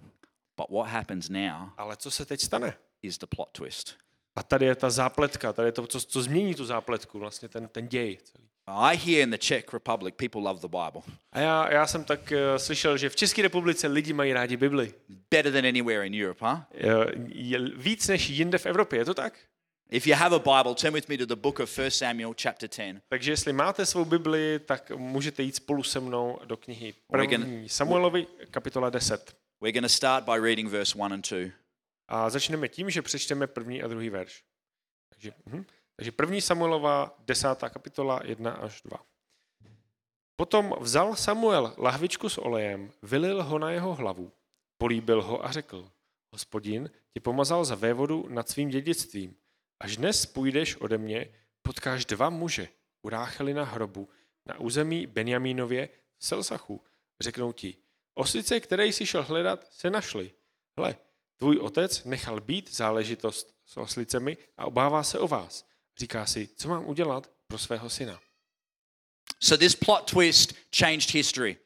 [0.56, 2.74] But what happens now Ale co se teď stane?
[3.02, 3.94] is the plot twist.
[4.38, 7.68] A tady je ta zápletka, tady je to, co, co změní tu zápletku, vlastně ten,
[7.68, 8.18] ten děj.
[8.66, 12.20] I hear in the Czech Republic people love the Bible A já, já jsem tak
[12.32, 14.94] uh, slyšel, že v České republice lidi mají rádi Bibli.
[15.30, 16.58] better than anywhere in Europe, huh?
[16.74, 16.94] Je,
[17.26, 19.34] je víc než jinde v Evropě, je to tak?
[19.90, 22.68] If you have a Bible, turn with me to the book of 1 Samuel, chapter
[22.68, 22.96] 10.
[23.08, 27.44] Takže jestli máte svou Bibli, tak můžete jít spolu se mnou do knihy We're gonna-
[27.44, 29.34] první Samuelovi, kapitola 10.
[29.62, 31.50] We're going to start by reading verse 1 and 2.
[32.08, 34.44] A začneme tím, že přečteme první a druhý verš.
[35.08, 35.64] Takže, mhm.
[35.96, 39.06] Takže první Samuelova, desátá kapitola, 1 až 2.
[40.36, 44.32] Potom vzal Samuel lahvičku s olejem, vylil ho na jeho hlavu,
[44.78, 45.90] políbil ho a řekl,
[46.32, 49.36] hospodin ti pomazal za vévodu nad svým dědictvím.
[49.80, 52.68] Až dnes půjdeš ode mě, potkáš dva muže
[53.02, 54.08] u Ráchely na hrobu
[54.46, 56.84] na území Benjamínově v Selsachu.
[57.20, 57.76] Řeknou ti,
[58.14, 60.32] oslice, které jsi šel hledat, se našly.
[60.78, 60.96] Hle,
[61.38, 65.64] Tvůj otec nechal být záležitost s oslicemi a obává se o vás.
[65.98, 68.20] Říká si, co mám udělat pro svého syna.
[69.40, 71.56] So this plot twist changed history.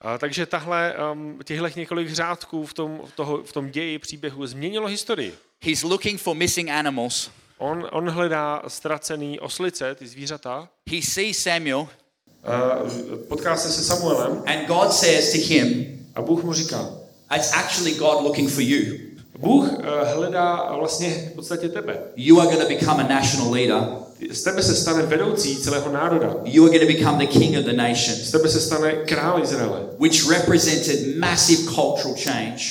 [0.00, 4.46] A, takže tahle, um, těchto několik řádků v tom, v, toho, v tom ději příběhu
[4.46, 5.38] změnilo historii.
[5.62, 7.30] He's looking for missing animals.
[7.58, 11.88] On, on hledá ztracený oslice, ty zvířata, He sees Samuel,
[12.44, 12.78] a
[13.28, 16.99] potká se se Samuelem and God says to him, a Bůh mu říká,
[17.36, 18.84] It's actually God looking for you.
[19.38, 19.78] Bůh uh,
[20.14, 21.98] hledá vlastně v podstatě tebe.
[22.16, 23.82] You are going to become a national leader.
[24.32, 26.36] Z tebe se stane vedoucí celého národa.
[26.44, 29.42] You are going to become the king of the nations, Z tebe se stane král
[29.42, 29.80] Izraele.
[29.98, 32.64] which represented massive cultural change,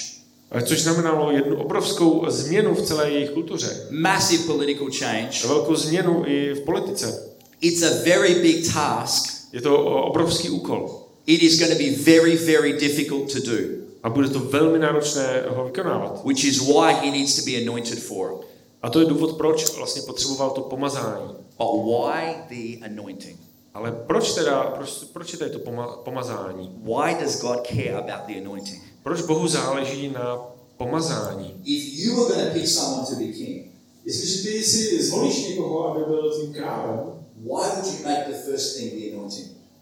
[0.66, 3.88] Což znamenalo jednu obrovskou změnu v celé jejich kultuře.
[3.90, 5.30] massive political change.
[5.44, 7.24] A velkou změnu i v politice.
[7.62, 9.24] It's a very big task.
[9.54, 11.06] Je to obrovský úkol.
[11.26, 13.58] It is going to be very, very difficult to do,
[14.04, 16.26] A bude to velmi náročné ho vykonávat.
[16.26, 18.48] which is why he needs to be anointed for it.
[18.82, 21.28] A to je důvod, proč vlastně potřeboval to pomazání.
[21.58, 23.40] But why the anointing?
[23.74, 26.72] Ale proč teda, proč, proč je tady to poma, pomazání?
[26.84, 28.82] Why does God care about the anointing?
[29.04, 30.38] Proč Bohu záleží na
[30.78, 31.54] pomazání?
[31.66, 33.70] If you were going to pick someone to be king,
[34.06, 37.00] Jestliže ty si zvolíš někoho, aby byl tím králem,
[37.36, 39.09] why would you make the first thing the?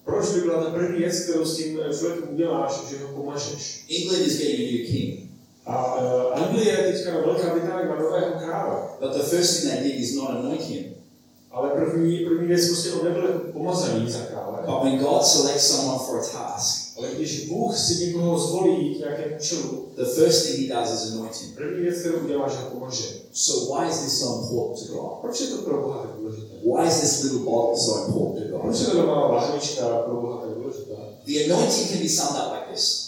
[0.08, 3.86] Proč by byla ta první věc, kterou s tím člověkem uděláš, že ho pomažeš?
[4.00, 5.20] England is getting a new king,
[5.66, 9.84] A uh, Anglie je teďka Velká Británie má nového krále, but the first thing they
[9.84, 10.84] did is not anoint him.
[11.52, 14.60] ale první, první věc prostě on nebyl pomazaný za krále.
[14.66, 19.00] But when God selects someone for a task, Ale když Bůh si někoho zvolí k
[19.00, 21.52] nějakému účelu, the first thing he does is anoint him.
[21.56, 23.04] první věc, kterou udělá, že ho pomaže.
[23.34, 25.12] So why is this so important to God?
[25.22, 26.47] Proč je to pro Boha tak důležité?
[26.64, 28.88] Why is this little bottle so important to Proč God?
[28.88, 30.96] je to malá lahvička pro Boha tak důležitá?
[31.26, 33.08] The anointing can be summed up like this.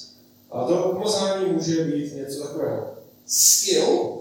[0.51, 2.87] A to pomazání může být něco takového.
[3.27, 4.15] Skill,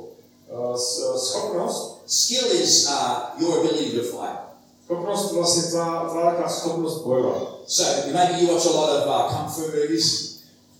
[0.53, 0.77] Uh,
[1.17, 4.39] schopnost, skill is uh, your ability to fight.
[4.85, 7.43] schopnost vlastně tvá, tvá taková schopnost bojovat.
[7.67, 10.39] So maybe you watch a lot of uh, kung fu movies,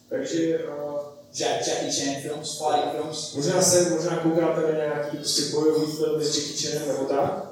[0.09, 1.01] Takže uh,
[1.35, 3.35] Jack, Jackie Chan films, fighting films.
[3.35, 7.48] možná se, možná koukáte na nějaký prostě bojový film s Jackie Chanem nebo tak.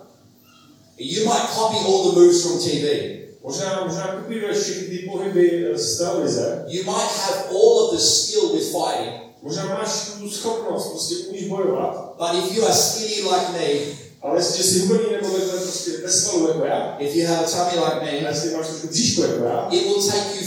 [0.99, 3.17] You might copy all the moves from TV.
[3.45, 6.65] Možná, možná kopíruješ všechny ty pohyby eh, z televize.
[6.69, 11.49] You might have all of the skill with fighting, Možná máš tu schopnost, prostě umíš
[11.49, 12.15] bojovat.
[12.19, 16.23] but if you are skinny like me, Ale jestliže jsi hubený nebo takhle prostě bez
[16.25, 19.23] svalů jako já, if you have a tummy like a me, jestli máš trošku bříško
[19.23, 20.47] jako já, it will take you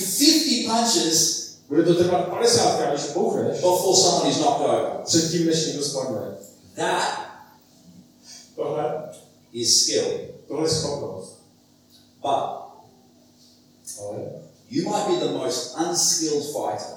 [0.68, 4.86] 50 punches bude to trvat 50 krát, když bouchneš, before someone is knocked over.
[5.06, 6.22] předtím, než někdo spadne.
[6.76, 7.20] That
[8.56, 9.10] Tohle,
[9.54, 10.04] is skill.
[10.50, 11.40] Tohle je schopnost.
[12.22, 12.60] But
[14.00, 14.20] Ale
[14.70, 16.96] you might be the most unskilled fighter.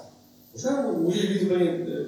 [0.52, 2.06] možná může být úplně eh,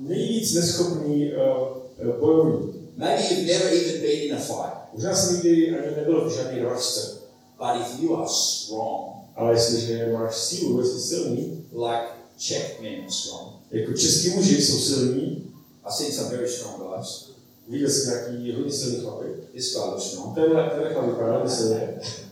[0.00, 2.74] nejvíc neschopný uh, bojovník.
[2.96, 4.92] Maybe you've never even been in a fight.
[4.94, 7.18] Možná jsem nikdy ani nebyl v žádný ročce.
[7.58, 13.10] But if you are strong, Ale jestliže máš sílu, jsi silný, like Czech men are
[13.10, 15.52] strong, jako český muži jsou silní,
[15.86, 17.30] I've seen some very strong guys.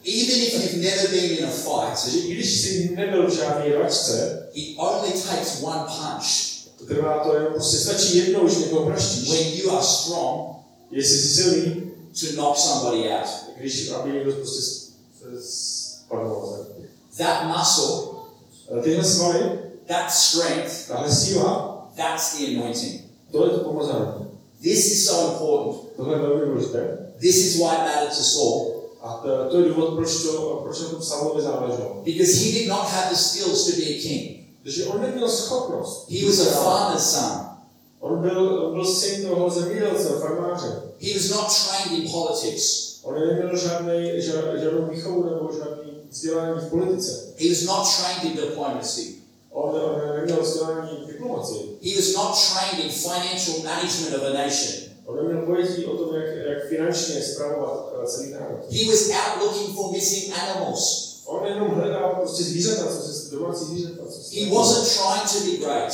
[0.04, 3.24] Even if you've never been in a fight, you just się nie był
[4.54, 6.58] it only takes one punch.
[6.78, 8.84] To trwa to, po prostu wystarczy jedno uśmiechą.
[8.84, 10.56] When you are strong,
[11.34, 11.76] silny,
[12.20, 13.28] to knock somebody out.
[13.60, 13.90] Když,
[17.18, 18.14] That muscle,
[19.88, 23.02] that strength, síla, that's the anointing.
[23.32, 24.27] To je to.
[24.62, 25.96] This is so important.
[27.20, 28.74] This is why it matters to Saul.
[32.04, 34.24] Because he did not have the skills to be a king.
[36.08, 37.44] He was a farmer's son.
[40.98, 43.00] He was not trained in politics.
[47.38, 49.17] He was not trained in diplomacy.
[51.80, 54.74] He was not trained in financial management of a nation.
[58.70, 61.22] He was out looking for missing animals.
[64.30, 65.92] He wasn't trying to be great.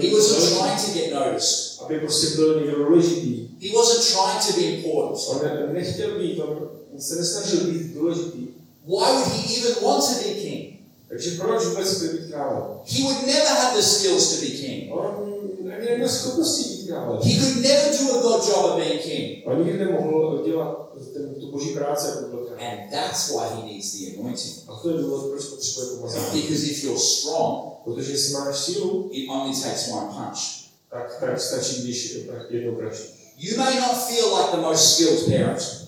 [0.00, 1.80] He wasn't trying to get noticed.
[3.60, 5.18] He wasn't trying to be important.
[8.88, 9.24] On ne, nechtěl být, on se nesnažil být důležitý.
[9.24, 10.80] Why would he even want to be king?
[11.08, 12.62] Takže proč vůbec chce být králem?
[12.84, 14.92] He would never have the skills to be king.
[14.94, 15.34] On
[15.76, 17.18] ani neměl schopnosti být králem.
[17.22, 19.46] He could never do a good job of being king.
[19.46, 22.54] On nikdy nemohl dělat ten, tu boží práce jako velká.
[22.54, 24.54] And that's why he needs the anointing.
[24.68, 26.42] A to je důvod, proč potřebuje pomazání.
[26.42, 30.40] Because if you're strong, Protože jestli máš sílu, it only takes one punch.
[30.90, 32.18] tak, tak stačí, když
[32.50, 33.10] jednou praštíš.
[33.38, 35.83] You may not feel like the most skilled parent.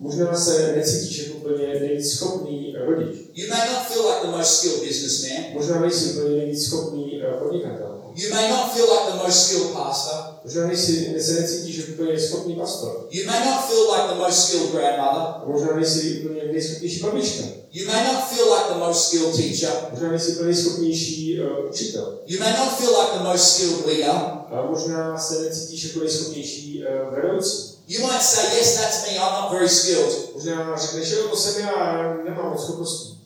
[0.00, 3.16] Možná se necítíš jako úplně nejvíc schopný eh, rodič.
[3.34, 5.44] You may not feel like the most skilled businessman.
[5.54, 8.00] Možná nejsi úplně nejvíc schopný eh, podnikatel.
[8.14, 10.14] You may not feel like the most skilled pastor.
[10.44, 13.08] Možná nejsi, se necítíš jako úplně schopný pastor.
[13.10, 15.24] You may not feel like the most skilled grandmother.
[15.46, 17.44] Možná nejsi úplně nejschopnější babička.
[17.72, 19.70] You may not feel like the most skilled teacher.
[19.90, 22.18] Možná nejsi úplně nejschopnější uh, učitel.
[22.26, 24.14] You may not feel like the most skilled leader.
[24.50, 27.79] A možná se necítíš jako nejschopnější uh, vedoucí.
[27.90, 30.34] You might say, yes, that's me, I'm not very skilled.
[30.34, 33.18] Možná řekneš, jo, to jsem já, já nemám moc schopností.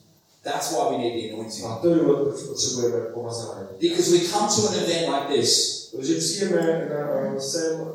[0.43, 1.65] That's why we need the anointing.
[1.65, 3.67] A to je důvod, proč potřebujeme pomazání.
[3.79, 5.85] Because we come to an event like this.
[5.91, 7.91] Protože přijdeme na eh, sem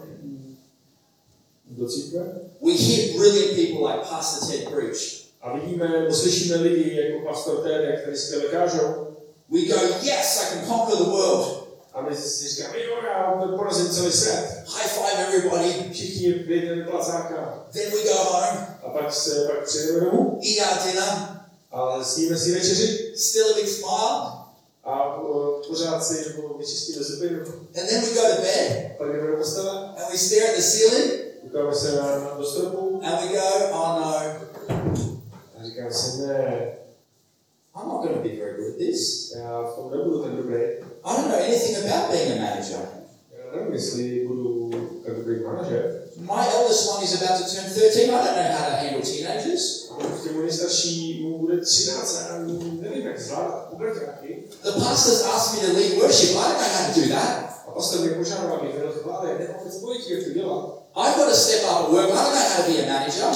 [1.71, 5.01] do církve We hear brilliant people like Pastor Ted preach.
[5.41, 6.09] a vidíme,
[6.57, 9.07] lidi jako pastor Ted, který skvěle kážou.
[9.51, 11.60] We go, yes, I can conquer the world.
[11.93, 14.65] A my si říkáme, jo, já porazím celý svět.
[14.67, 15.91] High five everybody.
[15.93, 17.67] Všichni vyjdeme placáka.
[17.73, 21.41] Then we go home, A pak se pak přijdeme domů eat our dinner,
[21.73, 24.41] a sníme si večeři still a big smile,
[24.85, 27.29] a uh, pořád si jako vyčistíme zuby.
[27.81, 30.63] and then we go to bed Pak jdeme do postele, and we stare at the
[30.63, 34.17] ceiling koukáme se na, na do stropu and we go, oh no,
[35.59, 36.73] a říkáme si, ne,
[37.77, 39.33] I'm not going to be very good at this.
[39.37, 40.61] já v tom nebudu tak dobrý.
[41.05, 42.89] I don't know anything about being a manager.
[43.53, 46.09] I'm obviously able to a great manager.
[46.21, 48.11] My eldest one is about to turn 13.
[48.11, 49.91] I don't know how to handle teenagers.
[54.63, 56.37] The pastors asked me to lead worship.
[56.37, 57.51] I don't know how to do that.
[60.97, 62.11] I've got to step up at work.
[62.11, 63.31] I don't know how to be a manager.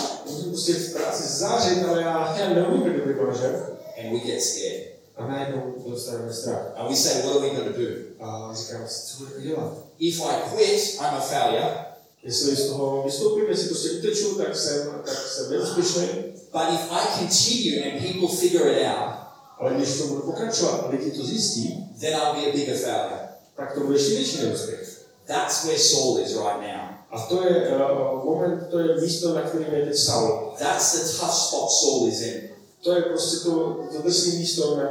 [3.98, 4.93] And we get scared.
[5.16, 6.72] A najednou dostaneme strach.
[6.76, 7.88] And we say, what are we going to do?
[8.20, 9.72] A říkám co budeme dělat?
[9.98, 11.84] If I quit, I'm a failure.
[12.22, 16.08] Jestli z toho vystoupím, jestli prostě uteču, tak jsem, tak jsem neúspěšný.
[16.52, 19.14] But if I continue and people figure it out,
[19.58, 23.28] Ale když to budu pokračovat a lidi to zjistí, then I'll be a bigger failure.
[23.56, 25.04] tak to bude ještě větší neúspěch.
[25.26, 26.94] That's where Saul is right now.
[27.10, 30.54] A to je uh, moment, to je místo, na kterém je teď Saul.
[30.58, 32.40] That's the tough spot Saul is in.
[32.84, 33.50] To je prostě to,
[33.96, 34.82] to drsné místo, na,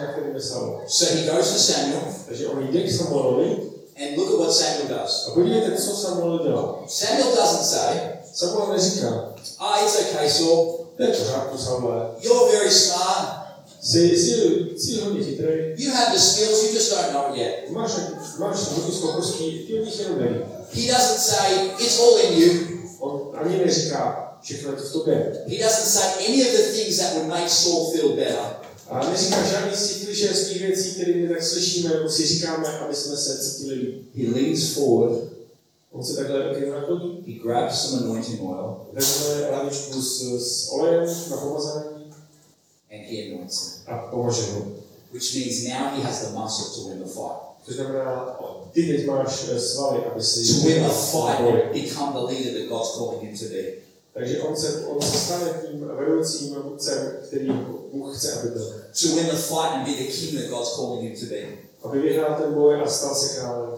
[0.00, 0.80] na kterém je Saul.
[0.88, 3.56] So he goes to Samuel, Takže on jde k Samuelovi
[3.96, 5.26] and look at what Samuel does.
[5.28, 6.84] a podívejte, co Samuel dělá.
[6.88, 8.00] Samuel doesn't say,
[8.34, 10.86] Samuel neříká, ah, it's okay, Saul.
[10.96, 12.06] to je pořádku, Samuele.
[12.20, 13.28] You're very smart.
[13.82, 14.32] Jsi, jsi,
[14.76, 15.48] jsi hodně chytrý,
[15.84, 17.70] You have the skills, you just don't know it yet.
[17.70, 17.90] máš,
[18.38, 20.38] máš hodně schopností, ty o nich jenom neví.
[20.72, 22.52] He doesn't say, it's all in you.
[23.00, 25.44] On ani neříká, všechno je to v tobě.
[25.48, 28.56] He doesn't say any of the things that would make Saul feel better.
[28.88, 32.94] A neříká žádný z těch klišerských věcí, které my tak slyšíme, nebo si říkáme, aby
[32.94, 33.94] jsme se cítili.
[34.14, 35.36] He leans forward,
[35.92, 41.06] On se takhle němu nakloní, he grabs some anointing oil, vezme lahvičku s, s olejem
[41.30, 42.12] na pomazání
[42.92, 43.94] and he anoints him.
[43.94, 44.72] a pomože mu.
[45.12, 47.46] Which means now he has the muscle to win the fight.
[47.66, 48.38] To znamená,
[48.72, 50.54] ty teď máš svaly, aby si...
[50.54, 53.85] To win the fight and become the leader that God's calling him to be.
[54.16, 57.50] Takže on se, on se stane tím vedoucím vůdcem, který
[57.92, 58.72] Bůh chce, aby byl.
[59.02, 61.42] To win the fight and be the king that God's calling you to be.
[61.84, 63.70] Aby vyhrál ten boj a stal se králem,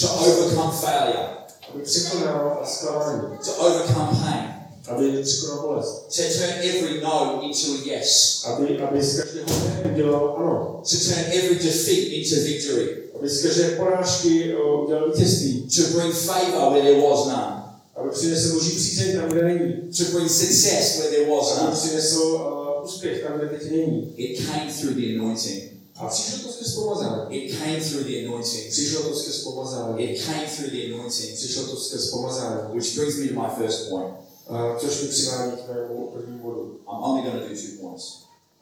[0.00, 1.28] To overcome failure.
[1.74, 4.44] aby překonal zklamání, To overcome pain.
[4.88, 8.42] aby překonal bolest, To turn every no into a yes.
[8.46, 9.46] aby, aby z každého
[9.84, 12.96] ne udělal ano, To turn every defeat into victory.
[13.18, 17.59] aby z každé porážky udělal vítězství, To bring favor where there was none.
[18.00, 21.76] Aby přinesl boží přízeň tam, kde není, To bring success where there was aby none.
[21.76, 24.14] přinesl uh, úspěch tam, kde teď není.
[24.16, 25.70] It came through the anointing.
[25.96, 27.36] A přišlo to skrz pomazání.
[27.36, 28.70] It came through the anointing.
[28.70, 30.02] Přišlo to skrz pomazání.
[30.04, 31.34] It came through the anointing.
[31.34, 32.74] Přišlo to skrz pomazání.
[32.74, 34.14] Which brings me to my first point.
[34.48, 36.80] A což mi přivádí k mému prvnímu bodu.
[36.92, 38.04] I'm only going to do two points.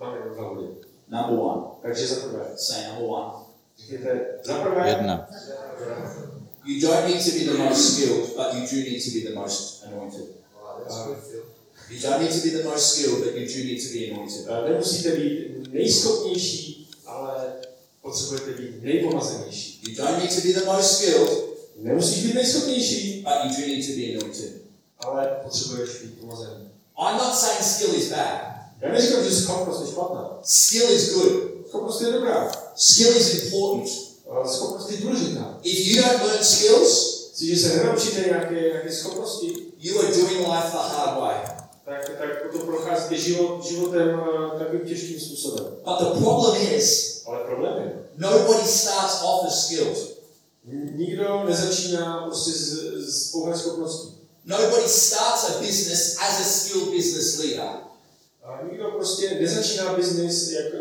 [0.00, 0.66] Máme jenom dva body.
[1.08, 1.62] Number one.
[1.82, 3.32] Takže za prvé, Say number one.
[3.78, 5.28] řekněte, za prvé, Jedna.
[6.64, 9.34] You don't need to be the most skilled, but you do need to be the
[9.34, 10.26] most anointed.
[11.90, 14.46] You don't need to be the most skilled, but you do need to be anointed.
[14.68, 17.52] nemusíte být nejschopnější, ale
[18.02, 19.80] potřebujete být nejpomazenější.
[19.88, 23.86] You don't need to be the most skilled, Nemusíš být nejschopnější, but you do need
[23.86, 24.52] to be anointed.
[24.98, 26.68] ale potřebuješ být pomazený.
[26.98, 28.58] I'm not saying skill is bad.
[28.80, 30.38] Já neříkám, že schopnost je špatná.
[30.42, 31.42] Skill is good.
[31.68, 32.52] Schopnost je dobrá.
[32.76, 34.07] Skill is important.
[34.46, 35.58] Schopnost je důležitá.
[35.62, 40.70] If you don't learn skills, Jestliže se nenaučíte nějaké, nějaké schopnosti, you are doing life
[40.72, 41.34] the hard way.
[41.84, 45.64] tak, tak potom procházíte život, životem uh, takovým těžkým způsobem.
[45.84, 50.18] But the problem is, Ale problém je, nobody starts off as skilled.
[50.96, 52.72] nikdo nezačíná prostě s,
[53.08, 54.14] s pouhé schopností.
[54.44, 57.70] Nobody starts a business as a skilled business leader.
[58.44, 60.76] A nikdo prostě nezačíná biznis jako,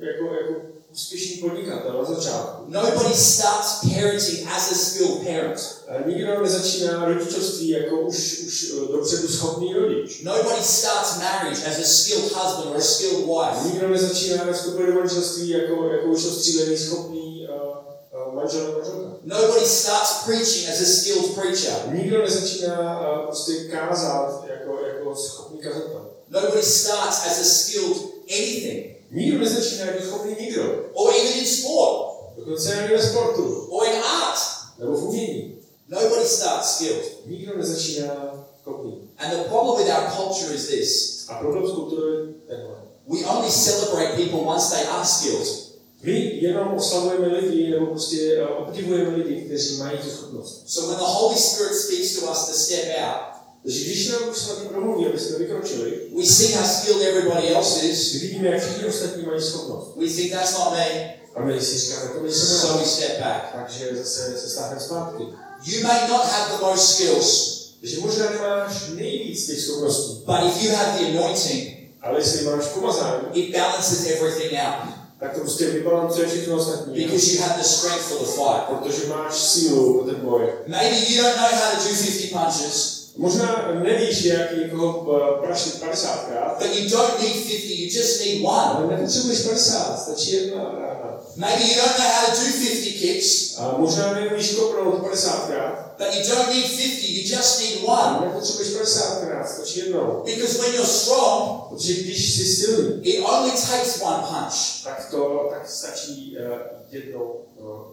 [0.00, 2.62] jako, jako úspěšný podnikatel na začátku.
[2.66, 5.82] Nobody starts parenting as a skilled parent.
[5.88, 10.22] A nikdo nezačíná rodičovství jako už, už eh, dopředu schopný rodič.
[10.22, 13.64] Nobody starts marriage as a skilled husband or a skilled wife.
[13.64, 19.12] Nikdo nezačíná do manželství jako, jako už ostřílený, schopný uh, uh, manžel manželka.
[19.22, 21.74] Nobody starts preaching as a skilled preacher.
[21.92, 26.10] Nikdo nezačíná uh, prostě kázat jako, jako schopný kazatel.
[26.28, 27.96] Nobody starts as a skilled
[28.30, 28.91] anything.
[29.12, 30.62] Nikdo nezačíná jako schopný nikdo.
[30.94, 32.12] Or even in sport.
[32.36, 33.66] Dokonce ani ve sportu.
[33.70, 34.40] Or in art.
[34.78, 35.54] Nebo v umění.
[35.88, 37.26] Nobody starts skilled.
[37.26, 39.10] Nikdo nezačíná schopný.
[39.18, 41.24] And the problem with our culture is this.
[41.28, 42.74] A problém s kulturou je tenhle.
[43.08, 45.72] We only celebrate people once they are skilled.
[46.02, 50.62] My jenom oslavujeme lidi, nebo prostě obdivujeme lidi, kteří mají tu schopnost.
[50.66, 53.31] So when the Holy Spirit speaks to us to step out,
[53.62, 57.86] Takže když nám už svatý promluví, aby jsme vykročili, we see how skilled everybody else
[57.86, 58.12] is.
[58.14, 59.96] my vidíme, jak všichni ostatní mají schopnost.
[59.96, 61.14] We think that's not me.
[61.34, 63.52] A my si říkáme, to nejsem So we step back.
[63.54, 65.22] Takže zase se stáhneme zpátky.
[65.66, 67.62] You may not have the most skills,
[68.00, 73.26] možná nemáš nejvíc těch schopností, but if you have the anointing, ale jestli máš pomazání,
[73.32, 77.04] it balances everything out tak to prostě vybalancuje všechno ostatní.
[77.04, 78.62] because you have the strength for the fight.
[78.68, 80.52] Protože máš sílu pro ten boj.
[80.66, 85.80] Maybe you don't know how to do 50 punches, Možná nevíš, jak někoho eh, prašit
[85.80, 88.72] 50 krát, but you don't need 50, you just need one.
[88.76, 91.20] ale nepotřebuješ 50, stačí jedna rána.
[91.36, 95.94] Maybe you don't know how to do 50 kicks, A možná neumíš kopnout 50 krát,
[95.98, 98.26] but you don't need 50, you just need one.
[98.26, 100.22] nepotřebuješ 50 krát, stačí jednou.
[100.24, 104.84] Because when you're strong, Protože když jsi silný, it only takes one punch.
[104.84, 106.58] tak to tak stačí uh,
[106.90, 107.92] jednou uh.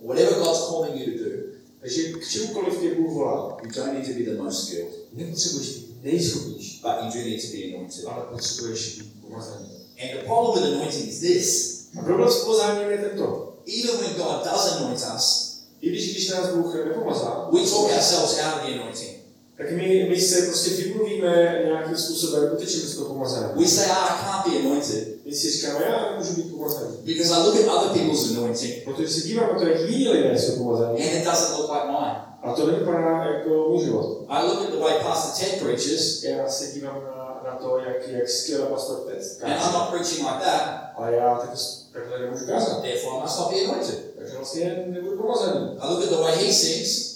[0.00, 1.47] Whatever God's calling you to do,
[1.88, 5.68] Takže k čemukoliv tě Bůh volá, you don't need to be the most skilled, nepotřebuješ
[5.68, 8.04] být nejschopnější, but you do need to be anointed.
[8.06, 9.68] ale potřebuješ být pomazaný.
[10.02, 11.78] And the problem with anointing is this.
[11.98, 12.46] A problém s
[12.90, 13.54] je tento.
[13.66, 18.38] Even when God does anoint us, I když, když nás Bůh nepomazá, we talk ourselves
[18.38, 19.17] out of the anointing.
[19.58, 23.52] Tak my, my se prostě vymluvíme nějakým způsobem, utečeme z toho pomazání.
[23.62, 26.96] We say, ah, I can't be anointed My si říkáme, já nemůžu být pomazaný.
[27.04, 30.38] because I look at other people's anointing Protože se dívám na to, jak jiní lidé
[30.38, 31.02] jsou pomazaní.
[31.02, 32.16] and it doesn't look like mine.
[32.42, 34.24] A to nevypadá jako můj život.
[34.28, 38.08] I look at the way Pastor Ted preaches Já se dívám na, na to, jak,
[38.08, 41.58] jak skvěle pastor Tec and I'm not preaching like that, Ale já taky,
[41.92, 42.82] takhle nemůžu kázat.
[42.82, 43.98] therefore I must not be anointed.
[44.18, 45.76] Takže vlastně nebudu pomazaný.
[45.80, 47.07] I look at the way he sings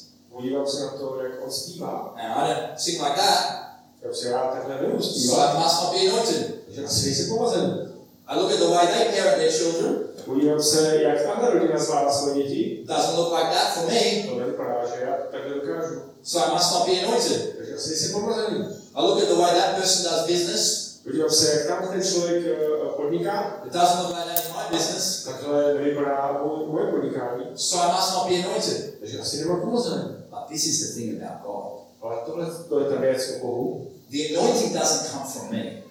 [0.43, 2.15] Podívám se na to, jak on zpívá.
[2.19, 3.63] and I don't sing like that,
[4.03, 5.55] Takže já takhle so zpívat.
[5.55, 6.55] I must not be anointed.
[6.65, 7.89] Takže asi nejsem pomazaný.
[8.27, 12.13] I look at the way they parent their children, Podívám se, jak tahle rodina zvládá
[12.13, 12.85] svoje děti.
[12.89, 16.01] doesn't look like that for me, To nevypadá, že já takhle dokážu.
[16.23, 17.57] so I must not be anointed.
[17.59, 18.57] Takže asi nejsem pomazaný.
[18.95, 22.45] I look at the way that person does business, Podívám se, jak tam ten člověk
[22.47, 22.57] eh,
[22.97, 23.63] podniká.
[23.67, 27.45] it doesn't look like that in my business, Takhle nevypadá moje, podnikání.
[27.55, 28.95] so I must not be anointed.
[29.01, 30.22] Takže asi nemám pomazaný.
[30.33, 31.73] But this is the thing about God.
[32.03, 35.83] Ale tohle to je ta věc o Bohu, The anointing doesn't come from me,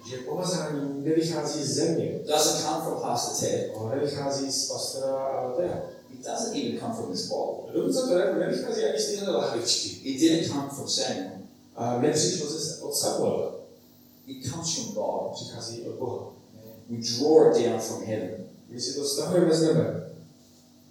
[1.04, 5.82] nevychází z země, it doesn't come from Pastor Ted, nevychází z pastora Tea.
[6.14, 7.72] it doesn't even come from this bottle.
[7.74, 9.88] Dokonce to ne- nevychází ani z téhle lahvičky.
[10.08, 11.30] It didn't come from Samuel,
[11.76, 13.54] A nepřišlo ze, od Samuela,
[14.26, 15.32] it comes from God.
[15.32, 16.32] přichází od Boha.
[16.90, 18.36] We draw it down from heaven.
[18.68, 20.11] My si to stahujeme z nebe.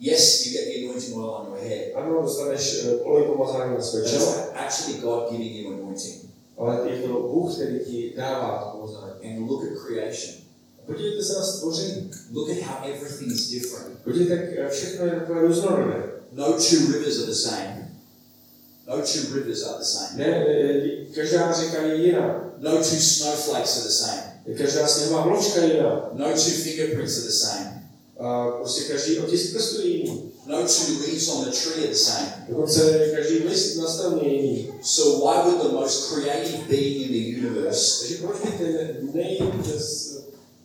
[0.04, 4.10] Yes, you get the anointing oil on your head, Ano, dostaneš olej pomazání na své
[4.10, 6.16] čelo, it's actually God giving you anointing.
[6.58, 9.14] ale je to Bůh, který ti dává pomazání.
[9.24, 10.36] And look at creation.
[10.86, 12.12] Podívejte se na stvoření.
[12.34, 14.00] Look at how everything is different.
[14.04, 16.04] Podívejte, jak všechno je takové různorodé.
[16.32, 17.92] No two rivers are the same.
[18.88, 20.10] No two rivers are the same.
[20.18, 20.82] Ne, ne,
[21.16, 22.54] každá řeka je jiná.
[22.58, 24.24] No two snowflakes are the same.
[24.58, 26.10] Každá sněhová vločka je jiná.
[26.14, 27.81] No two fingerprints are the same.
[28.58, 30.32] Prostě každý otisk prstu jiný.
[30.48, 32.46] No two leaves on the tree are the same.
[32.50, 34.72] Dokonce každý list na stromě je jiný.
[34.82, 39.40] So why would the most creative being in the universe Takže proč by ten nej,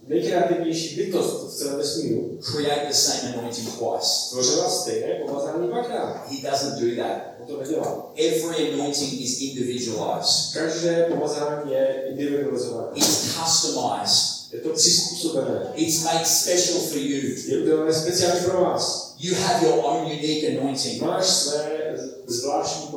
[0.08, 4.06] nejkreativnější bytost v celém vesmíru create the same anointing twice?
[4.26, 6.26] stvořila stejné pomazání dvakrát?
[6.30, 7.22] He doesn't do that.
[7.40, 8.12] On to nedělá.
[8.16, 10.54] Every anointing is individualized.
[10.54, 12.88] Každé pomazání je individualizované.
[12.94, 14.35] It's customized.
[14.56, 15.72] Je to přizpůsobené.
[15.74, 17.36] It's made special for you.
[17.46, 19.14] Je udělané speciálně pro vás.
[19.18, 21.02] You have your own unique anointing.
[21.02, 21.94] Máš své
[22.26, 22.88] zvláštní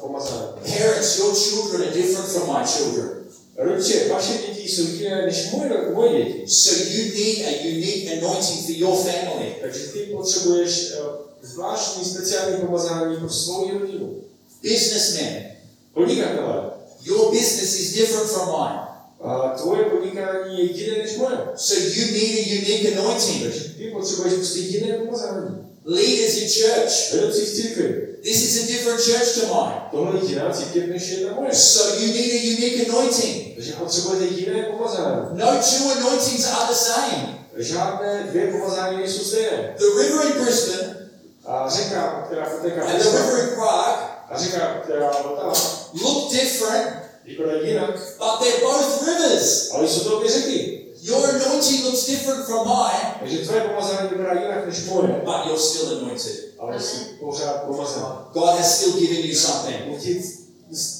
[0.00, 0.48] pomazání.
[0.78, 3.10] Parents, your children are different from my children.
[3.56, 6.44] Rodiče, vaše děti jsou jiné než moje, moje děti.
[6.48, 9.54] So you need a unique anointing for your family.
[9.60, 10.92] Takže ty potřebuješ
[11.42, 14.22] zvláštní speciální pomazání pro svou rodinu.
[14.62, 15.44] Businessmen,
[15.94, 16.70] Podnikatelé,
[17.02, 18.85] your business is different from mine.
[19.56, 21.56] Твое проникание единое лишь мое.
[21.56, 23.50] So you need a unique anointing.
[23.76, 25.64] Ти потребуеш единое помазание.
[25.84, 27.12] Leaders in church.
[27.12, 27.88] Ведомци в църкви.
[28.22, 29.80] This is a different church to mine.
[31.52, 33.36] So you need a unique anointing.
[35.34, 37.24] No two anointings are the same.
[39.82, 40.88] The river in Brisbane
[41.48, 41.70] and
[42.64, 44.00] the river in Prague
[45.94, 46.86] look different
[47.26, 49.70] vypadá jinak, but they're both rivers.
[49.72, 50.82] ale jsou to obě řeky.
[51.02, 55.62] Your anointing looks different from mine, Takže tvoje pomazání vypadá jinak než moje, but you're
[55.62, 56.36] still anointed.
[56.58, 58.06] ale jsi pořád pomazaný.
[58.32, 59.76] God has still given you something.
[59.88, 60.22] Bůh ti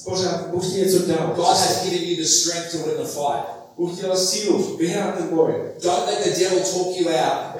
[0.05, 1.33] pořád, Bůh ti něco dal.
[1.35, 3.56] God has given you the strength to win the fight.
[3.77, 5.53] Bůh ti dal sílu vyhrát ten boj.
[5.83, 7.55] Don't let the devil talk you out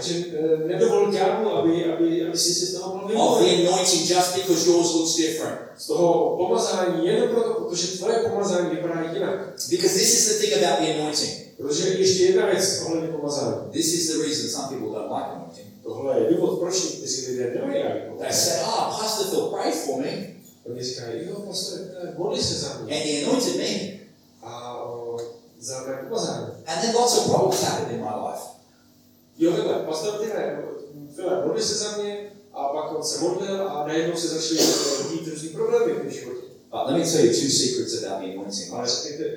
[3.37, 5.59] of the anointing just because yours looks different.
[5.77, 9.55] Z toho pomazání jenom proto, protože tvoje pomazání vypadá jinak.
[9.69, 11.47] Because this is the thing about the anointing.
[11.57, 13.71] Protože ještě jedna věc ohledně pomazání.
[13.71, 15.67] This is the reason some people don't like anointing.
[15.83, 19.71] Tohle je důvod, proč někteří lidé nemají rádi They say, oh, ah, Pastor Phil, pray
[19.71, 20.27] for me.
[20.69, 21.79] Oni říkají, jo, pastor,
[22.17, 22.95] modli se za mě.
[22.95, 23.97] And he anointed me.
[24.43, 24.83] A
[26.67, 28.43] And then lots of problems happened in my life.
[29.37, 30.63] Jo, takhle, pastor Tine,
[31.15, 34.59] File, modli se za mě a pak on se modlil a najednou se začaly
[35.11, 36.47] dít různý problémy v mém životě.
[36.71, 38.73] But let me tell you two secrets about the anointing.
[38.73, 38.87] Ale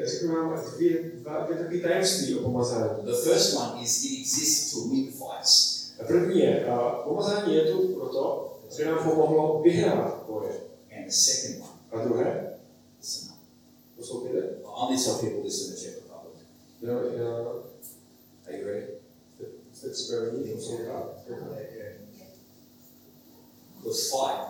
[0.04, 3.04] řeknu vám dvě, dva, dvě takové tajemství o pomazání.
[3.04, 5.80] The first one is it exists to win fights.
[6.00, 10.50] A první je, a pomazání je tu proto, aby nám pomohlo vyhrát boje.
[10.98, 12.56] And the second one, A druhé,
[13.00, 13.36] listen up.
[13.96, 15.79] poslouchejte, I only tell people this in the
[16.80, 17.18] Czech Republic.
[17.18, 17.62] jo, jo,
[18.46, 18.86] Are you ready?
[19.72, 21.16] jste připraveni poslouchat.
[23.82, 24.46] The fight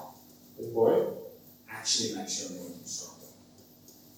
[0.57, 0.93] Ten boj,
[1.69, 3.27] actually makes your anointing stronger.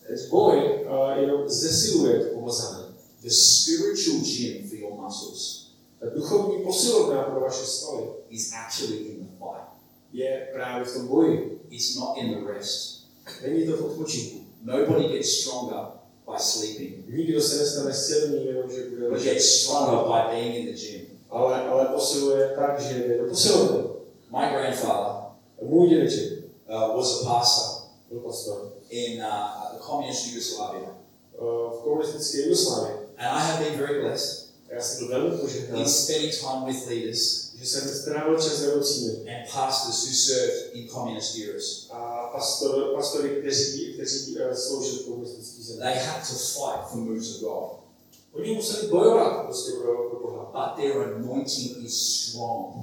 [0.06, 2.94] ten boj a jenom zesiluje to pomazání.
[3.22, 5.62] The spiritual gym for your muscles
[6.00, 9.68] Ta duchovní posilovna pro vaše svaly is actually in the fight.
[10.12, 11.60] je právě v tom boji.
[11.70, 13.06] It's not in the rest.
[13.42, 14.46] Není to v odpočinku.
[14.62, 15.86] Nobody gets stronger
[16.32, 17.04] by sleeping.
[17.08, 20.80] Nikdo se nestane silný, jenom že bude But ležet gets stronger by being in the
[20.80, 21.06] gym.
[21.30, 23.82] ale, ale posiluje tak, že jde do posilovny.
[24.30, 25.22] My grandfather
[25.62, 26.32] Můj dědeček
[26.68, 30.96] uh, was a pastor byl pastor in uh, the communist Yugoslavia.
[31.38, 32.96] uh, v komunistické Jugoslávii.
[33.18, 35.36] And I have been very blessed já jsem byl velmi
[35.76, 38.66] in spending time with leaders že jsem strávil čas s
[39.28, 41.86] and pastors who served in communist eras.
[41.90, 45.80] a pastor, pastory, kteří, kteří uh, sloužili v komunistické zemi.
[45.80, 47.70] They had to fight for moves of God.
[48.32, 51.94] Oni museli bojovat prostě pro, pro Boha, But their anointing is
[52.28, 52.74] strong.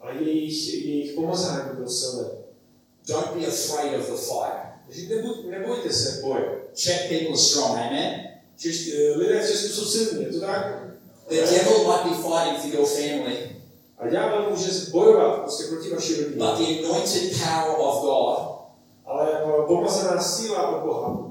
[0.00, 2.28] ale jejich, jejich pomazání bylo silné.
[3.06, 4.62] Don't be afraid of the fire.
[5.08, 6.62] Nebuď, nebojte se boje.
[6.74, 8.20] Czech people are strong, amen?
[8.58, 10.82] Češ, eh, lidé v Česku jsou silní, je to tak?
[11.28, 13.56] The devil might be fighting for your family,
[13.98, 16.36] A ďábel může bojovat prostě proti vaší rodině.
[16.36, 18.55] but the anointed power of God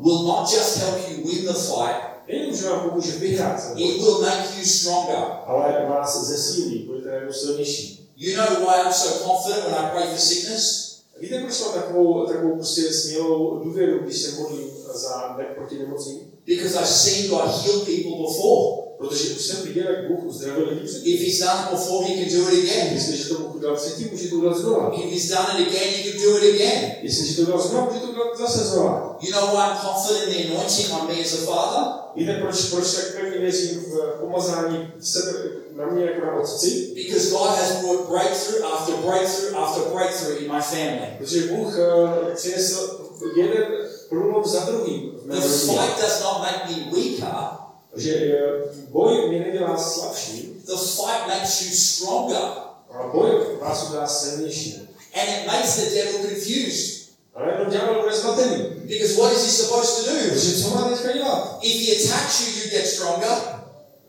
[0.01, 1.95] will not just help you win the fight,
[2.27, 5.17] nejenom, vám pomůže vyhrát it will make you stronger.
[5.45, 8.09] ale vás zesílí, budete najednou silnější.
[8.17, 10.95] You know why I'm so confident when I pray for sickness?
[11.19, 16.19] Víte, proč mám takovou, takovou prostě smělou důvěru, když se modlím za proti nemocím?
[16.45, 18.84] Because I've seen God heal people before.
[19.09, 21.13] Protože už jsem viděl, jak Bůh uzdravil lidi.
[21.13, 22.87] If He's done it before, He can do it again.
[22.93, 24.91] Jestliže to Bůh udělal předtím, může to udělat znova.
[24.97, 26.91] If He's done it again, He can do it again.
[27.01, 29.17] Jestliže to udělal znova, může to udělat zase znova.
[29.21, 31.83] You know why I'm confident in the anointing on me as a father?
[32.15, 35.31] Víte, proč, proč tak pevně věřím v pomazání sebe
[35.75, 36.91] na mě jako na otci?
[36.95, 41.07] Because God has brought breakthrough after breakthrough after breakthrough in my family.
[41.17, 42.99] Protože Bůh uh, přinesl
[43.35, 43.63] jeden
[44.09, 47.64] průlom za druhým The fight does not make me weaker,
[47.95, 48.37] Že
[48.89, 52.41] boj mě nedělá slabší, the fight makes you stronger.
[52.91, 53.29] ale boj
[53.61, 54.87] vás udělá silnější.
[55.13, 57.05] And it makes the devil confused.
[57.35, 58.63] Ale jenom ďábel bude zmatený.
[58.83, 60.17] Because what is he supposed to do?
[60.29, 61.59] Protože co má teďka dělat?
[61.61, 63.37] If he attacks you, you get stronger.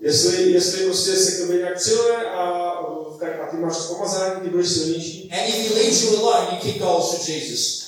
[0.00, 4.40] Jestli, jestli prostě se k tobě nějak přiluje a, uh, tak, a ty máš pomazání,
[4.40, 5.30] ty budeš silnější.
[5.32, 7.86] And if he leaves you alone, you kick goals for Jesus.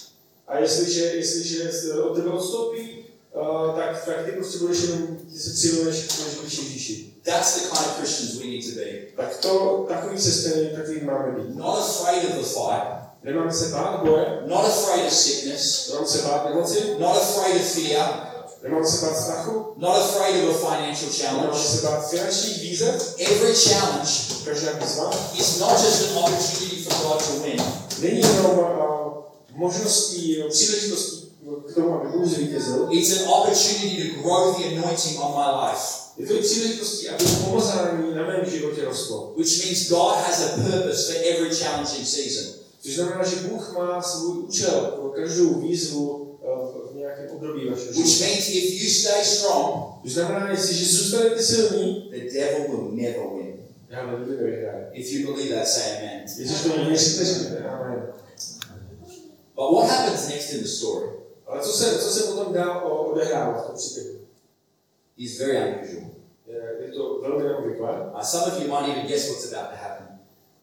[0.49, 1.71] A jestliže, jestliže
[2.03, 6.59] od tebe odstoupí, uh, tak, tak ty prostě budeš jenom, ty se přiluješ, budeš blíž
[6.59, 7.13] Ježíši.
[7.25, 9.23] That's the kind of Christians we need to be.
[9.23, 11.57] Tak to, takový křesťané, takový máme být.
[11.57, 16.23] Not afraid of the fight, Nemáme se bát boje, not afraid of sickness, nemáme se
[16.23, 18.29] bát nemoci, not afraid of fear,
[18.63, 21.59] Nemám se bát strachu, not afraid of a financial challenge.
[21.59, 23.15] se bát finančních výzev.
[23.19, 24.11] Every challenge
[24.45, 27.63] Každá výzva is not just an opportunity for God to win,
[28.01, 31.18] není jenom uh, možností, příležitostí
[31.57, 32.89] k tomu, aby Bůh zvítězil.
[32.91, 35.83] it's an opportunity to grow the anointing on my life.
[36.17, 39.35] Je to i příležitostí, aby pomazání na mém životě rostlo.
[39.37, 42.55] Which means God has a purpose for every challenging season.
[42.83, 46.39] Což znamená, že Bůh má svůj účel pro každou výzvu
[46.93, 52.11] v nějakém období vašeho Which means if you stay strong, Což znamená, jestliže zůstanete silní,
[52.11, 53.55] the devil will never win.
[53.91, 54.91] já nevím, nevyhraje.
[54.93, 56.21] If you believe that, say amen.
[56.39, 58.03] Jestliže to věříte, amen.
[59.57, 61.07] But what happens next in the story
[61.49, 64.19] Ale co se, co se potom dá odehrává v tom příběhu?
[65.17, 66.11] is very unusual.
[66.47, 68.11] Je, je to velmi neobvyklé.
[68.15, 70.19] Uh, some of you might even guess what's about to happen.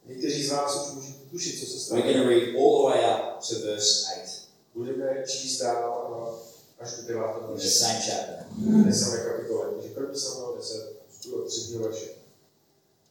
[0.05, 2.01] Někteří z vás už můžete tušit, co se We're stane.
[2.13, 6.39] going to read all the way up to verse 8 Budeme číst dál uh,
[6.79, 7.23] až do 9.
[7.41, 7.69] in the verše.
[7.69, 8.45] same chapter.
[8.85, 9.67] té samé kapitole.
[9.75, 11.77] Takže první Samuel 10, čtu od 3.
[11.77, 12.09] verše.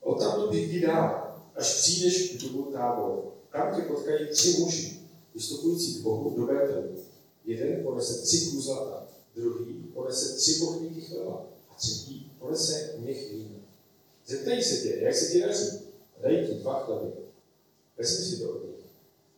[0.01, 3.33] O tamto jdi dál, až přijdeš k dobu táboru.
[3.53, 5.01] Tam tě potkají tři muži,
[5.35, 7.04] vystupující k Bohu do Bételu.
[7.45, 13.59] Jeden ponese tři ků zlata, druhý ponese tři bochníky chleba a třetí ponese měch vína.
[14.27, 15.79] Zeptají se tě, jak se ti daří,
[16.23, 17.13] dají ti dva chleby.
[17.99, 18.85] Vezmi si to od nich.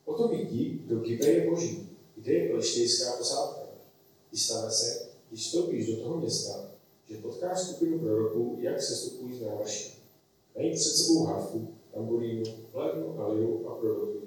[0.05, 3.61] Potom jdi do Gibeje Boží, kde je pleštejská posádka.
[4.33, 6.71] I stane se, když vstoupíš do toho města,
[7.09, 10.03] že potkáš skupinu proroků, jak se stupují z návrší.
[10.57, 14.23] Mají před sebou harfu, tamburínu, flétnu a liru a prorokují.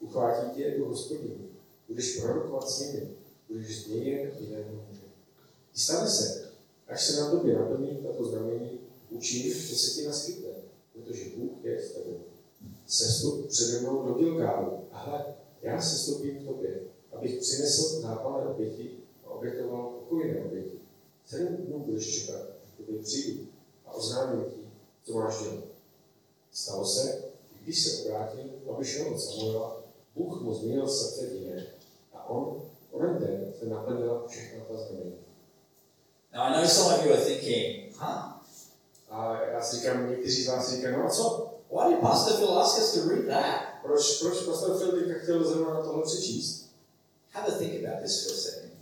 [0.00, 1.51] Uchvátí tě jako hospodinu.
[1.92, 3.08] Budeš prorokovat s nimi.
[3.48, 5.02] Budeš změněn v jiného muže.
[5.74, 6.50] I stane se,
[6.88, 8.78] až se na tobě naplní tato znamení,
[9.10, 10.48] učin, že se ti naskytne,
[10.92, 12.20] protože Bůh je s tebou.
[12.86, 14.78] Sestup přede mnou do Gilgálu.
[14.92, 15.24] A hle,
[15.62, 16.80] já se stopím k tobě,
[17.12, 18.90] abych přinesl zápalné oběti
[19.24, 20.78] a obětoval pokojné oběti.
[21.26, 22.42] Sedm dnů budeš čekat,
[22.74, 23.46] k tobě přijdu
[23.86, 24.60] a oznámím ti,
[25.04, 25.64] co máš dělat.
[26.52, 27.24] Stalo se,
[27.62, 28.44] když se obrátil,
[28.76, 29.82] aby šel od Samuela,
[30.16, 31.66] Bůh mu změnil srdce jiné
[36.32, 38.32] Now, I know some of you are thinking, huh?
[39.10, 41.48] A já si říkám, někteří z vás říkají, no a co?
[41.72, 43.60] Why did Pastor Phil ask us to read that?
[43.82, 46.66] Proč, proč pastor Phil teďka chtěl zrovna na tohle přečíst?
[47.30, 48.72] Have a think about this for a second.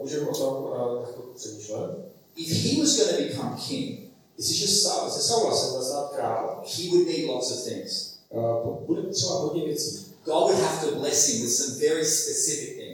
[0.00, 1.90] Můžeme o tom na přemýšlet.
[2.36, 4.06] If he was going to become king,
[4.38, 8.18] Jestliže Sa- se Saula se stát král, he would need lots of things.
[8.30, 10.14] uh, bude třeba hodně věcí.
[10.24, 12.85] God would have to bless him with some very specific things.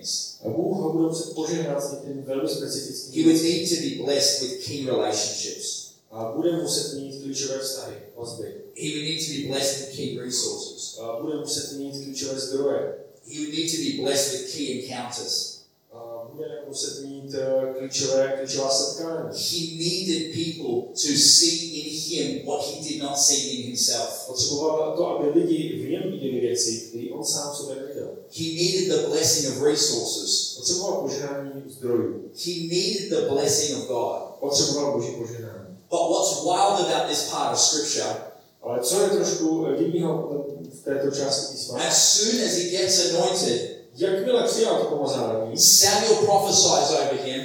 [0.44, 4.04] A Bůh ho bude muset požehnat s některým velmi specifickým He would need to be
[4.04, 5.92] blessed with key relationships.
[6.10, 8.54] A bude muset mít klíčové vztahy, vazby.
[8.76, 10.98] He would need to be blessed with key resources.
[10.98, 12.94] A bude muset mít klíčové zdroje.
[13.26, 15.58] He would need to be blessed with key encounters.
[15.92, 19.38] A bude muset mít uh, klíčové, klíčová setkání.
[19.38, 24.26] He needed people to see in him what he did not see in himself.
[24.26, 28.11] Potřeboval to, aby lidi v něm viděli věci, které on sám sobě neviděl.
[28.34, 30.54] He needed the blessing of resources.
[30.56, 32.30] Potřeboval požehnání zdrojů.
[32.46, 34.18] He needed the blessing of God.
[34.40, 35.78] Potřeboval boží požehnání.
[35.90, 38.16] But what's wild about this part of Scripture,
[38.62, 40.44] Ale co je trošku eh, divného
[40.80, 41.78] v této části písma?
[41.78, 47.44] as soon as he gets anointed, Jakmile přijal to pomazání, Samuel prophesies over him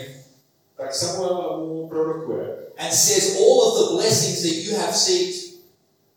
[0.78, 5.48] tak Samuel mu prorokuje and says, All of the blessings that you have sought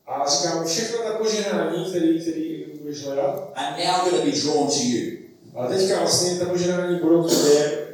[0.07, 2.60] a říká mu všechno ta požehnání, který, který
[2.99, 3.53] hledat.
[3.57, 5.17] are now going to be drawn to you.
[5.57, 7.87] A teďka vlastně ta požehnání budou k tobě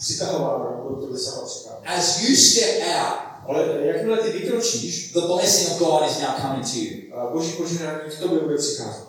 [0.00, 1.46] přitahována, budou k tobě sama.
[1.84, 6.64] As you step out, Ale jakmile ty vykročíš, the blessing of God is now coming
[6.72, 7.14] to you.
[7.16, 9.04] a boží požehnání k tobě bude přicházet.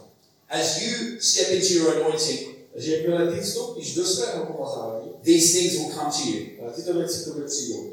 [0.49, 5.73] As you step into your anointing, Takže jakmile ty vstoupíš do svého pomazání, these things
[5.73, 7.89] will come to you, a tyto věci k tobě přijdou.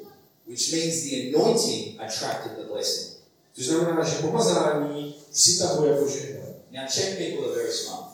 [0.49, 3.13] which means the anointing attracted the blessing.
[3.55, 6.42] Což znamená, že pomazání přitahuje požehnání.
[6.73, 8.05] Now, Czech people are very smart,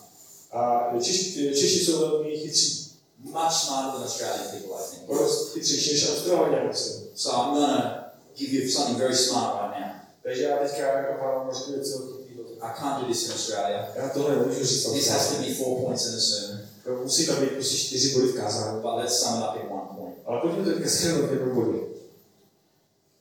[0.51, 2.91] A Češi, Češi jsou velmi chytří.
[3.19, 5.07] much smarter than Australian people, I think.
[5.19, 7.07] Dost chytřejší než Australaně, myslím.
[7.15, 9.95] So I'm going to give you something very smart right now.
[10.23, 12.43] Takže já teďka vám řeknu něco chytrýho.
[12.61, 13.87] I can't do this in Australia.
[13.95, 14.91] Já tohle nemůžu říct.
[14.93, 18.13] This has to be four points in a sermon, To musí tam být prostě čtyři
[18.13, 18.81] body v kázání.
[18.81, 20.15] but let's sum it up in one point.
[20.25, 21.79] Ale pojďme to teďka shrnout v jednom bodě.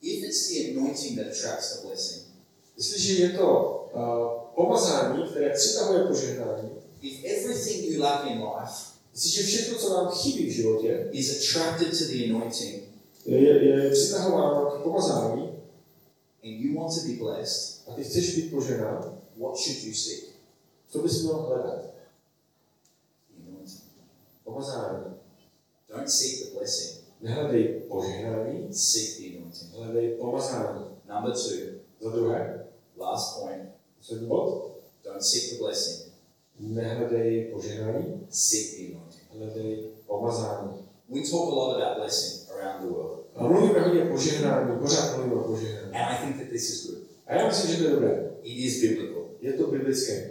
[0.03, 2.23] If it's the anointing that attracts the blessing,
[2.77, 3.47] Jestliže je to
[3.95, 6.71] uh, pomazání, které přitahuje požehnání,
[7.03, 11.99] if everything you lack in life jestliže všechno, co nám chybí v životě, is attracted
[11.99, 12.83] to the anointing
[13.25, 15.43] je, je přitahováno k pomazání
[16.45, 20.25] and you want to be blessed, a ty chceš být požehnán, what should you seek?
[20.89, 21.85] co bys měl hledat?
[23.41, 23.83] Anointing.
[24.45, 25.05] Pomazání.
[25.89, 29.73] Don't seek the blessing, Nehledej požehnání, seek the anointing.
[29.75, 30.85] hledej pomazání.
[31.15, 34.71] Number two, Za druhé, last point, poslední bod,
[35.05, 36.13] don't seek the blessing,
[36.61, 39.25] nehledej požehnání, seek the anointing.
[39.39, 40.71] hledej pomazání.
[41.09, 45.17] We talk a lot about blessing around the world, A mluvíme hodně o požehnání, pořád
[45.17, 45.93] mluvíme o požehnání.
[45.95, 46.99] and I think that this is good.
[47.27, 48.31] A já myslím, že to je dobré.
[48.43, 50.31] It is biblical, Je to biblické.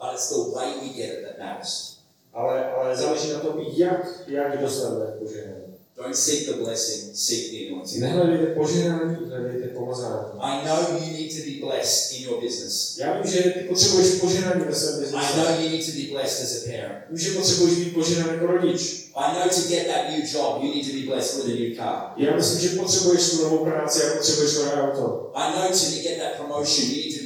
[0.00, 1.98] but it's the way we get it that matters.
[2.32, 5.61] Ale, ale záleží na tom, jak, jak dostaneme požehnání.
[6.02, 8.00] Don't seek the blessing, seek the anointing.
[8.00, 10.26] Nehledejte požehnání, hledejte pomazání.
[10.38, 12.98] I know you need to be blessed in your business.
[12.98, 16.44] Já vím, že ty potřebuješ požehnání ve svém I know you need to be blessed
[16.44, 17.04] as a parent.
[17.10, 19.08] Vím, že potřebuješ být požehnán jako rodič.
[19.14, 21.76] I know to get that new job, you need to be blessed with a new
[21.76, 22.12] car.
[22.16, 25.32] Já myslím, že potřebuješ tu novou práci a potřebuješ nové auto.
[25.34, 27.21] I know to get that promotion, you need to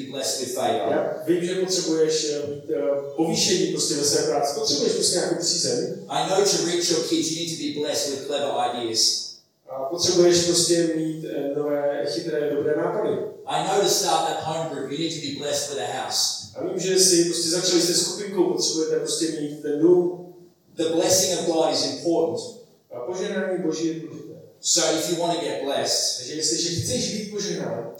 [0.90, 2.80] Já vím, že potřebuješ eh, mít eh,
[3.16, 4.60] povýšení prostě ve své práci.
[4.60, 5.94] Potřebuješ prostě nějakou přízeň.
[6.08, 9.26] I know to reach your kids, you need to be blessed with clever ideas.
[9.68, 13.16] A potřebuješ prostě mít eh, nové, chytré, dobré nápady.
[13.46, 16.46] I know to start that home group, you need to be blessed with a house.
[16.54, 20.34] A vím, že si prostě začali se skupinkou, potřebujete prostě mít ten dům.
[20.76, 22.56] The blessing of God is important.
[22.92, 24.26] A požehnání Boží je důležité.
[24.60, 26.26] So if you want to get blessed,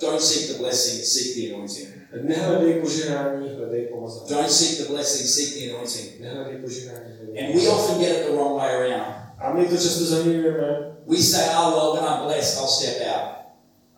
[0.01, 1.96] don't seek the blessing, seek the anointing.
[2.23, 4.31] Nehledej požehnání, hledej pomazání.
[4.31, 6.21] Don't seek the blessing, seek the anointing.
[6.21, 9.15] Nehledej požehnání, hledej And we often get it the wrong way around.
[9.39, 13.37] A my to často zaměňujeme We say, oh, well, when I'm blessed, I'll step out.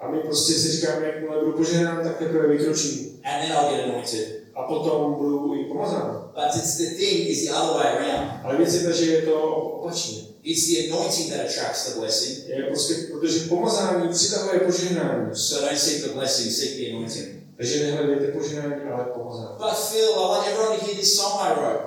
[0.00, 3.20] a my prostě si říkáme, jakmile budu požehnán, tak teprve vykročím.
[3.24, 4.38] And then I'll get anointed.
[4.54, 6.30] A potom budu i pomazán.
[6.34, 8.30] But it's the thing is the other way around.
[8.44, 10.18] Ale věc je ta, že je to opačně.
[10.42, 12.48] It's the anointing that attracts the blessing.
[12.48, 15.36] Je prostě, protože pomazání přitahuje požehnání.
[15.36, 17.37] So don't seek the blessing, seek the anointing.
[17.58, 19.48] Takže nehledejte požehnání, ale pomazání.
[19.58, 21.84] But Phil, I want everyone to hear this song I wrote.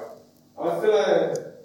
[0.57, 0.71] Ale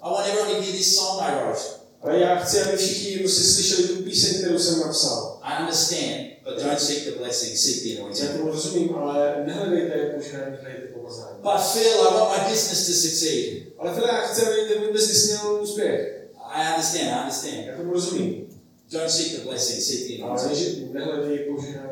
[0.03, 1.61] I want everyone to hear this song I wrote.
[2.03, 5.39] ale já chci, aby všichni prostě slyšeli tu píseň, kterou jsem napsal.
[5.43, 8.31] I understand, but don't seek the blessing, seek the Já anointing.
[8.31, 11.39] tomu rozumím, ale nehledejte požehnání, hledejte pomazání.
[11.43, 13.63] But Phil, I want my business to succeed.
[13.79, 16.13] Ale File, já chci, aby ten můj biznis měl úspěch.
[16.53, 17.67] I understand, I understand.
[17.67, 18.47] Já tomu rozumím.
[18.93, 20.59] Don't seek the blessing, seek the Ale anointing.
[20.77, 21.86] že nehledej požehnání.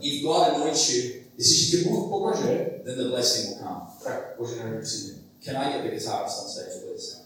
[0.00, 3.80] If God anoints you, Jestliže ti Bůh pomože, then the blessing will come.
[4.04, 5.14] tak požehnání přijde.
[5.44, 7.16] Can I get the guitarist on stage, please?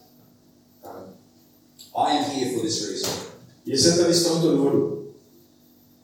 [1.94, 3.10] I am here for this reason.
[3.66, 5.14] Jsem tady z tohoto důvodu.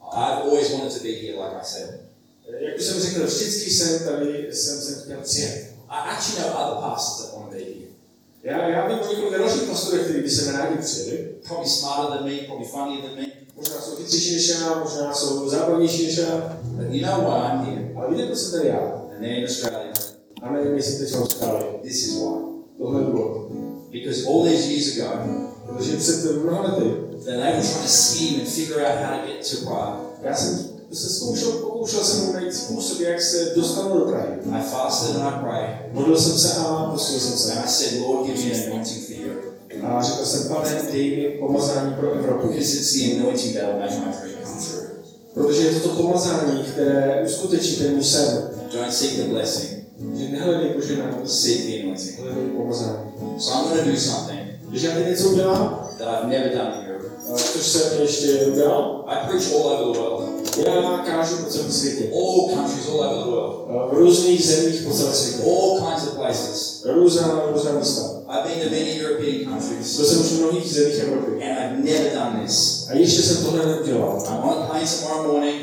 [0.01, 1.89] I've always wanted to be here, like I said.
[2.59, 5.73] Jak už jsem řekl, vždycky jsem tady, jsem se chtěl přijet.
[5.89, 7.87] I actually know other pastors that want to be here.
[8.43, 11.35] Já, já vím o několika dalších pastorech, kteří by se rádi přijeli.
[11.47, 13.25] Probably smarter than me, probably funnier than me
[13.57, 16.27] można sofistyczniejsza, można są zabawniejsza.
[16.91, 18.79] Ginawa niya, pabili ko sa daya,
[19.09, 19.93] nanay na Australia,
[20.41, 21.81] ano yung message sa Australia?
[21.81, 22.37] This is why.
[22.77, 23.09] Doon na
[23.89, 25.09] Because all these years ago,
[25.65, 26.37] because you've said the
[27.25, 30.21] then I was trying to scheme and figure out how to get to Prague.
[30.23, 34.39] Kasi, sa skúšal, pokúšal som nájsť spôsob, jak sa dostanú do Prahy.
[34.47, 35.91] I fasted and I prayed.
[35.91, 37.49] Modlil som sa a posil som sa.
[37.57, 39.36] And I said, Lord, give me an anointing for you.
[39.83, 42.47] A řekl jsem, pane, dej mi pomazání pro Evropu.
[45.33, 48.49] Protože je to to pomazání, které uskuteční ten můj sen.
[48.73, 49.83] Don't seek the blessing,
[50.15, 52.19] Že nehledej požehnání, seek the anointing.
[52.19, 53.11] hledej pomazání.
[53.39, 56.71] So I'm going to do something Když já teď něco udělám, that I've never done
[56.81, 57.07] in Europe.
[57.33, 60.23] a což jsem ještě udělal, I preach all over the world,
[60.65, 62.03] já kážu po celém světě.
[62.13, 65.43] all countries all over the world, A V různých zemích po celém světě.
[65.51, 66.83] all kinds of places.
[66.85, 68.16] Různá, různá místa.
[68.29, 71.43] I've been to many European countries, Byl jsem už v mnohých zemích Evropy.
[71.43, 72.87] and I've never done this.
[72.89, 74.23] A ještě jsem tohle neudělal.
[74.27, 75.61] I'm on a plane tomorrow morning.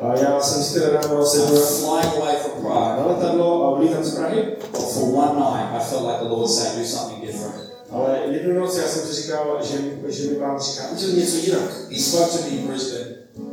[0.00, 2.98] A já jsem teda ráno I'm flying away from Prague.
[2.98, 4.44] na letadlo a vlítám z Prahy.
[4.72, 7.54] But for one night, I felt like the Lord said, do something different.
[7.90, 9.76] Ale jednu noc já jsem si říkal, že,
[10.12, 11.70] že mi pán říká, něco jinak.
[11.90, 13.06] He spoke to me in Brisbane.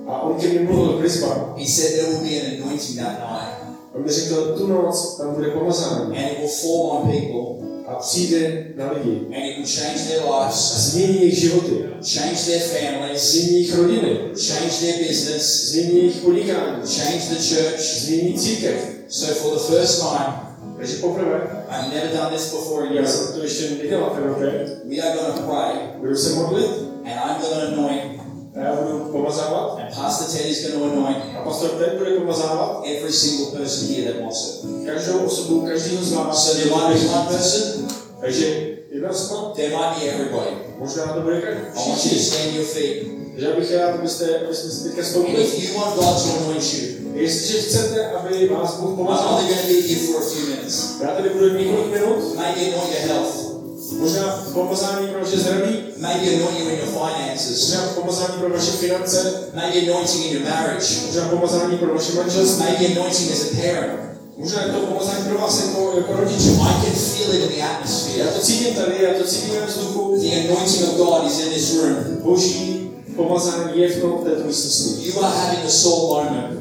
[0.08, 1.44] A on ke mně mluvil v Brisbane.
[1.58, 3.54] He said there will be an anointing that night,
[3.96, 6.18] On mi řekl, tu noc tam bude pomazání.
[6.18, 9.10] and it will fall on people, A přijde na lidi.
[9.36, 11.86] and it will change their lives, změní jejich životy.
[12.14, 14.20] change their families, Změní jejich rodiny.
[14.48, 16.82] change their business, Změní jejich podnikání.
[16.98, 17.80] change the church.
[18.06, 18.76] Změní církev.
[19.10, 20.34] So for the first time,
[20.78, 23.12] Takže poprvé, I've never done this before in já Europe.
[23.18, 24.48] jsem to ještě nedělal v Evropě,
[24.90, 26.70] We are going to pray, budu se modlit
[27.06, 28.15] and I'm going to anoint,
[28.56, 29.78] a já budu pomazávat.
[29.80, 33.88] and Pastor Ted is going to anoint A pastor Ted bude pomazávat every single person
[33.96, 34.86] here that wants it.
[34.86, 36.46] každou osobu, každého z vás.
[36.48, 37.88] So there might be one person,
[38.22, 38.46] Takže
[38.92, 40.50] jedna osoba, there might be everybody.
[40.80, 41.62] možná to bude každý.
[41.76, 43.04] I want you to stand your feet.
[43.32, 45.44] Takže já bych rád, abyste, abyste se teďka stoupili.
[45.44, 49.48] if you want God to anoint you, Jestliže chcete, aby vás Bůh I'm pomazal, only
[49.48, 50.92] going to be here for a few minutes.
[51.02, 53.45] já tady budu několik minut, Maybe anoint your health.
[53.92, 59.34] Možná pomazání pro vaše zdraví, maybe anointing in your finances, možná pomazání pro vaše finance,
[59.54, 64.00] maybe anointing in your marriage, možná pomazání pro vaše manželství, maybe anointing as a parent.
[64.38, 66.50] možná je to pomazání pro vás jako, jako rodiče.
[66.50, 68.26] I can feel it in the Já atmosphere.
[68.26, 70.18] to cítím tady, já to cítím ve vzduchu.
[70.22, 71.96] The anointing of God is in this room.
[72.24, 75.08] Boží pomazání je v této místnosti.
[75.08, 76.60] You are having a soul moment.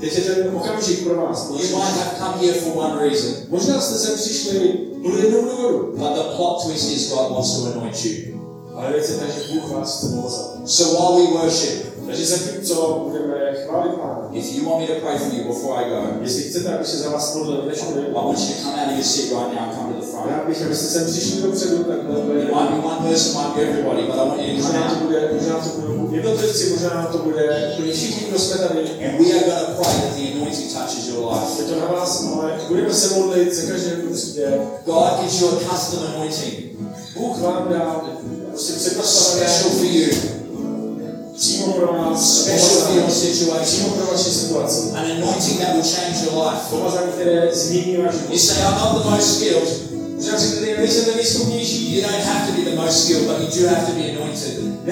[0.00, 1.48] Teď ten okamžik pro vás.
[1.50, 5.78] You might have come here for one reason, Možná jste sem přišli kvůli jednomu důvodu,
[5.96, 8.38] but the plot twist is God wants to anoint you.
[8.74, 10.50] ale věc je tak, že Bůh vás chce pomazat.
[10.66, 12.74] So while we worship, Takže zatímco
[13.08, 13.34] budeme
[13.64, 16.74] chválit Pána, if you want me to pray for you before I go, jestli chcete,
[16.74, 19.28] aby se za vás modlil, než I want you to come out of your seat
[19.30, 20.26] right now and come to the front.
[20.30, 24.02] já bych, abyste sem přišli dopředu, takhle It might be one person, might be everybody,
[24.02, 25.02] but I want you to come Možná to out.
[25.02, 27.42] bude, možná to budou jednotlivci, možná to bude
[27.72, 28.80] úplně všichni, kdo jsme tady.
[29.04, 31.52] And we are going to pray that the anointing touches your life.
[31.58, 34.60] Je to na vás, ale budeme se modlit za každého, kdo přijde.
[34.86, 36.54] God gives you a custom anointing,
[37.16, 38.00] Bůh vám dá
[38.50, 40.08] prostě special for you,
[41.38, 43.94] Special for your situation.
[44.98, 46.66] An anointing that will change your life.
[48.30, 49.70] You say, I'm not the most skilled.
[51.94, 54.82] You don't have to be the most skilled, but you do have to be anointed.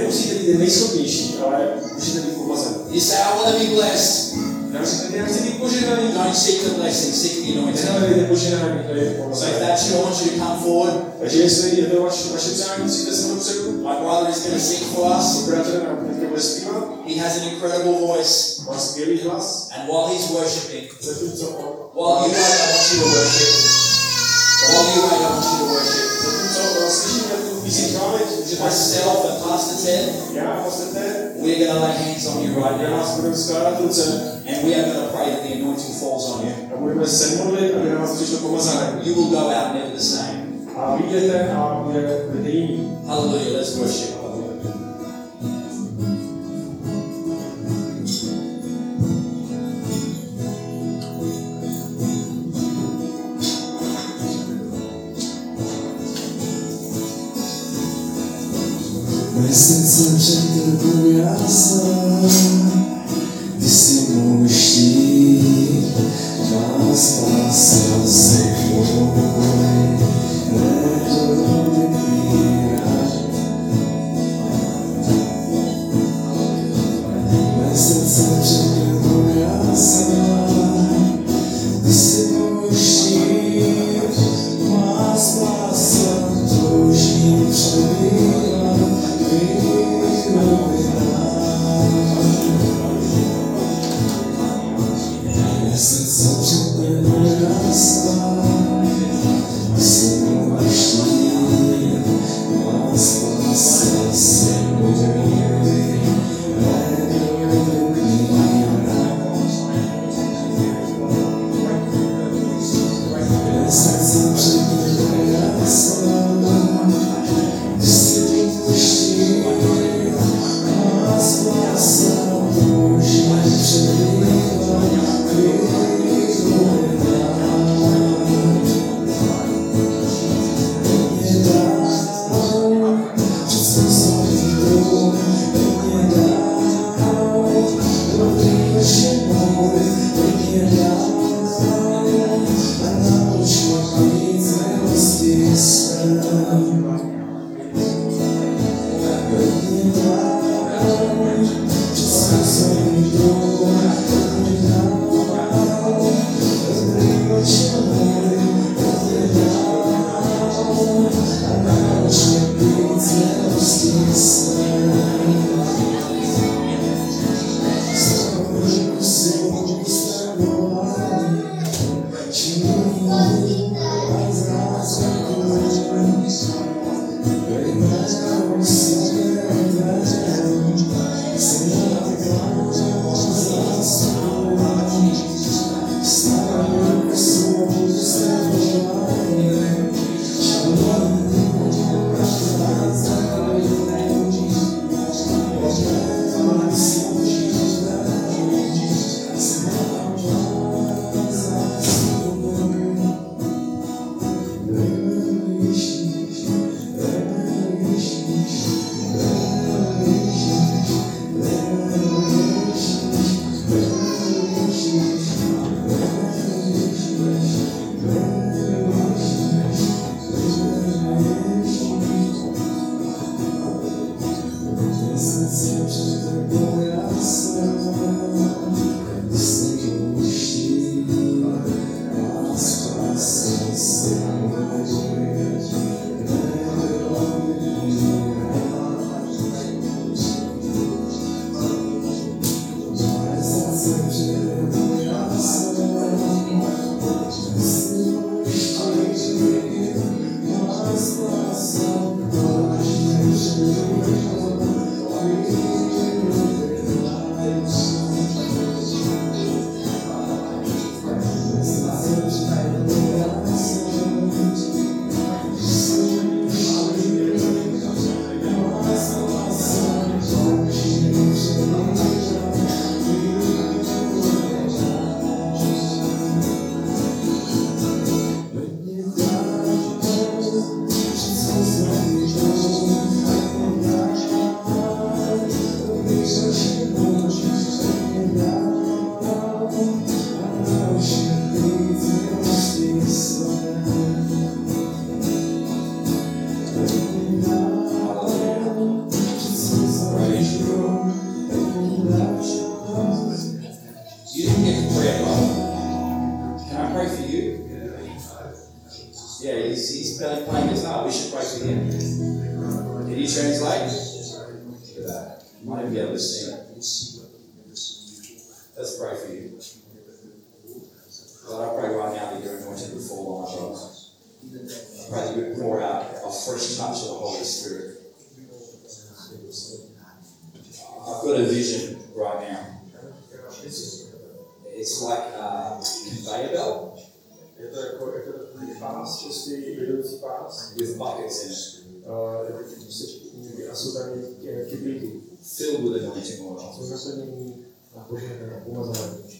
[2.94, 4.38] You say, I want to be blessed.
[6.14, 7.82] Don't seek the blessing, seek the anointing.
[9.34, 10.94] So if that's you, I want you to come forward.
[13.82, 15.48] My brother is going to sing for us.
[16.36, 17.00] Pristina.
[17.08, 18.60] He has an incredible voice.
[19.72, 20.84] And while he's worshiping,
[21.96, 23.56] while you might not want to worship,
[24.68, 26.04] while you might not want to worship,
[28.60, 30.04] myself and Pastor Ted,
[30.62, 33.00] Pastor Ted, we're going to lay hands on you right now.
[34.46, 36.52] And we are going to pray that the anointing falls on you.
[39.04, 40.66] You will go out never the same.
[43.06, 44.15] Hallelujah, let's worship.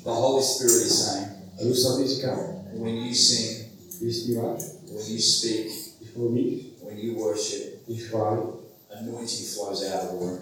[0.05, 1.29] The Holy Spirit is saying,
[2.83, 3.71] when you sing,
[4.89, 5.71] when you speak,
[6.83, 7.83] when you worship,
[8.91, 10.39] anointing flows out of the room.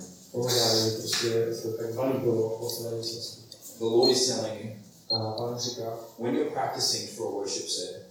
[3.79, 4.71] The Lord is telling you,
[6.17, 8.11] when you're practicing for a worship set,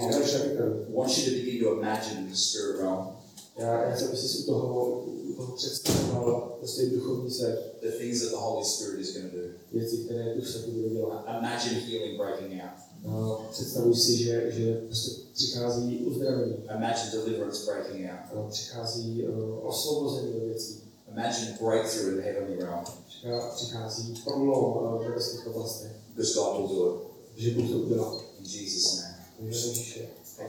[0.00, 3.13] I want you to begin to imagine the spirit realm.
[3.56, 5.04] Já, já aby si u toho,
[5.36, 9.42] toho představoval prostě duchovní svět, the things that the Holy Spirit is going to do.
[9.72, 11.24] věci, které Duch Svatý bude dělat.
[11.38, 12.80] Imagine healing breaking out.
[13.08, 18.38] A představuj si, že, že prostě přichází uzdravení, Imagine deliverance breaking out.
[18.46, 20.80] a přichází uh, osvobození do věcí,
[21.12, 22.84] Imagine breakthrough in the heavenly realm.
[23.08, 28.16] Přichá- přichází průlom uh, v nebeských oblastech, Because God will do že Bůh to udělá.
[28.16, 29.14] it in Jesus' name.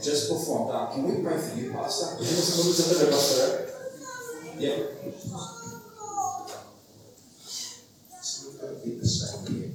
[0.02, 2.18] Just before I'm uh, can we pray for you, Pastor?
[2.24, 3.70] Za tebe, pastore?
[4.58, 4.78] Yeah.
[5.06, 5.30] It's
[8.44, 9.72] not going to be the same here.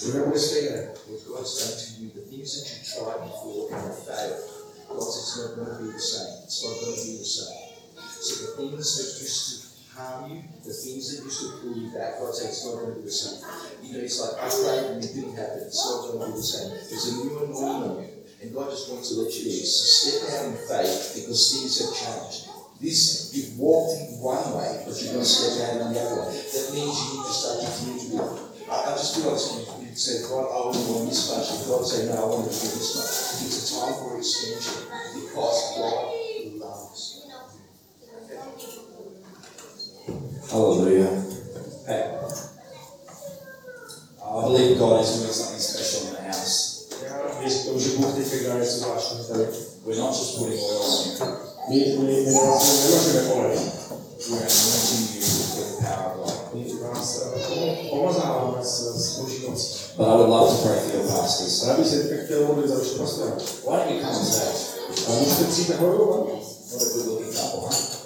[0.00, 0.94] Že nebude stejné.
[1.10, 4.38] What God's done to you, the things that you tried before and failed,
[4.88, 6.32] God says it's not going to be the same.
[6.44, 7.58] It's not going to be the same.
[8.20, 11.90] So the things that used to harm you, the things that used to pull you
[11.92, 13.42] back, God says it's not going to be the same.
[13.82, 15.66] You know, it's like I prayed and it didn't happen.
[15.66, 16.70] It's not going to be the same.
[16.88, 18.20] There's a new anointing on you.
[18.40, 21.76] And God just wants to let you know, so step out in faith because things
[21.76, 22.48] have changed.
[22.80, 26.24] This, you've walked in one way, but you're going to step out in the other
[26.24, 26.32] way.
[26.32, 28.50] That means you need to start to be.
[28.72, 29.44] I, I just feel like
[29.84, 31.52] you say, God, I want to this much.
[31.52, 33.44] And God say, no, I want to do this much.
[33.44, 36.19] It's a time for expansion because God
[40.50, 41.06] Hallelujah.
[41.86, 42.16] Hey.
[44.20, 46.90] I believe God is doing something special in the house.
[49.86, 51.16] We're not just putting oil on you.
[54.30, 56.54] We're anointing you with the power of God.
[59.96, 61.62] But I would love to pray for your pastors.
[63.64, 64.50] Why don't you come and say,
[66.74, 67.99] What a good looking couple, huh?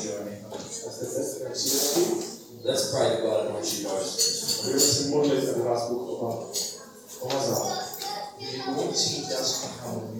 [0.00, 0.44] Join me?
[0.86, 2.30] A jste cest, jak přijde taky.
[2.64, 4.62] Let's pray that God anoints you both.
[4.62, 6.18] Budeme se modlit, aby vás Bůh
[7.20, 7.72] pomazal.
[9.84, 10.10] To.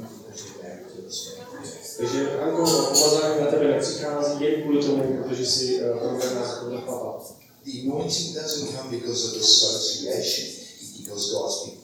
[1.98, 7.24] Takže Anko, pomazání na tebe nepřichází jen kvůli tomu, protože jsi proměná za tohle chlapa.
[7.64, 10.46] The anointing doesn't come because of association,
[10.80, 11.80] it's because God speaks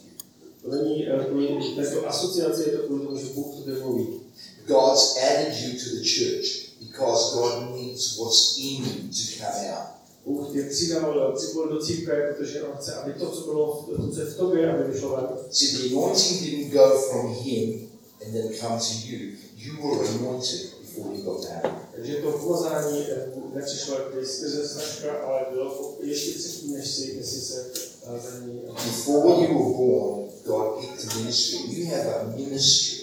[0.63, 0.71] to.
[0.71, 4.26] To není uh, kvůli této asociaci, je to kvůli tomu, že Bůh to mluví.
[4.67, 9.97] God's added you to the church because God needs what's in you to come out.
[10.27, 14.21] Bůh tě přidal, připojil do církve, protože on chce, aby to, co bylo, to, co
[14.21, 15.27] je v tobě, aby vyšlo ven.
[15.51, 17.89] See, the anointing didn't go from Him
[18.25, 19.19] and then come to you.
[19.57, 21.87] You were anointed before you got married.
[21.95, 27.67] Takže to pomazání eh, nepřišlo skrze ale bylo ještě předtím, než si, než si se
[28.07, 31.59] eh, za ní Before you were born, God picked a ministry.
[31.69, 32.96] You have a ministry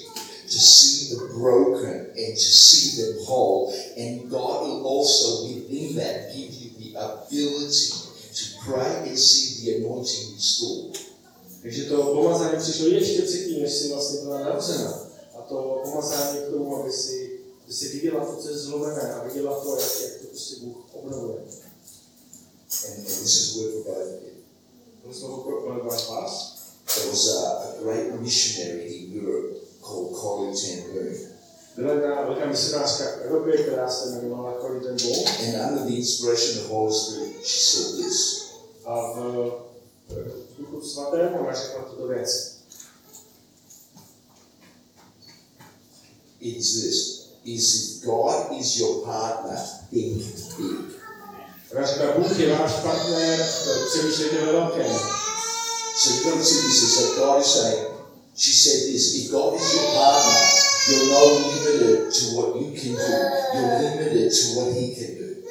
[0.53, 3.73] to see the broken and to see them whole.
[3.97, 7.89] And God will also, within that, give you the ability
[8.37, 10.97] to pray and see the anointing restored.
[11.61, 15.09] Takže to přišlo ještě předtím, než si vlastně byla narozena.
[15.37, 19.23] A to pomazání k tomu, aby si, aby si viděla to, co je zlomené a
[19.23, 21.37] viděla to, jak, jak to prostě Bůh obnovuje.
[22.87, 24.33] And, and this is word for both of you.
[25.03, 26.53] To jsme pro vás.
[26.95, 29.52] There was a, a great missionary in Europe
[29.83, 31.15] cold college and learn.
[35.41, 38.53] And under the inspiration of the Holy Spirit, she said this.
[46.39, 47.19] It's this.
[47.45, 49.57] Is if God is your partner,
[49.91, 50.21] think
[50.57, 50.95] big.
[55.95, 57.92] So you've got to see this as God is saying,
[58.35, 60.41] she said this, if God is your partner,
[60.89, 63.11] you're not limited to what you can do.
[63.53, 65.43] You're limited to what he can do.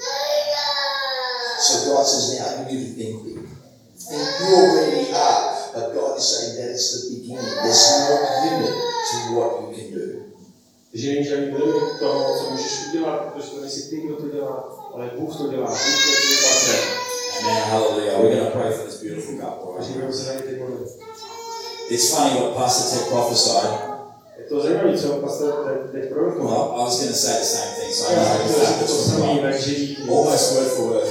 [1.59, 3.39] So God says, now you need to think big.
[3.39, 5.71] And you already are.
[5.75, 7.47] But God is saying that is the beginning.
[7.63, 10.09] There's no limit to what you can do.
[10.95, 14.91] Že není žádný limit toho, co můžeš udělat, protože to nejsi ty, kdo to dělá,
[14.95, 15.71] ale Bůh to dělá.
[15.71, 16.81] Bůh je tvůj partner.
[17.41, 17.63] Amen.
[17.63, 18.21] Hallelujah.
[18.21, 19.75] We're going to pray for this beautiful couple.
[19.77, 20.89] Takže Right se na ně teď modlit.
[21.95, 23.71] It's funny what Pastor Ted prophesied.
[24.49, 26.49] To zajímavé, co pastor teď- teď prorokoval.
[26.49, 28.65] Well, I was going to say the same thing, so I know jsem in chtěl
[28.67, 29.43] fact říct to it's samý, right.
[29.43, 30.03] takže díky.
[30.03, 31.09] almost word for word.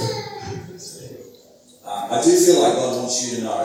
[1.86, 3.62] Um, I do feel like God wants you to know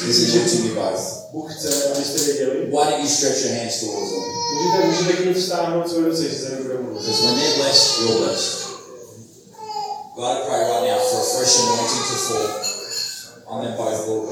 [0.00, 1.02] He's chci, že anointing you both.
[2.74, 4.22] Why don't you stretch your hands towards them?
[4.54, 7.00] Můžete, můžete k ním vstáhnout svoje ruce, že se nebude mluvit.
[7.02, 8.54] Because when they're blessed, you're blessed.
[10.16, 12.63] God, I pray right now for a fresh anointing to fall
[13.46, 14.28] on their both Lord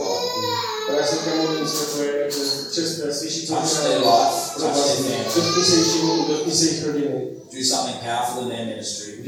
[0.86, 4.96] Parece que é uma música que é just a switching to their life, touch their
[6.84, 9.18] family, do something powerful in their ministry.
[9.18, 9.24] In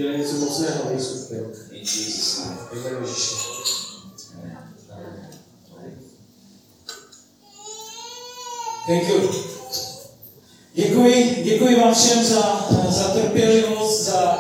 [1.85, 2.59] Jesus' name.
[4.41, 5.30] Amen.
[8.87, 9.45] Thank you.
[10.74, 14.39] Děkuji, děkuji vám všem za, za trpělivost, za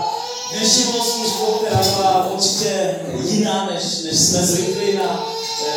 [0.54, 5.26] dnešní službu, která byla určitě jiná, než, než jsme zvykli na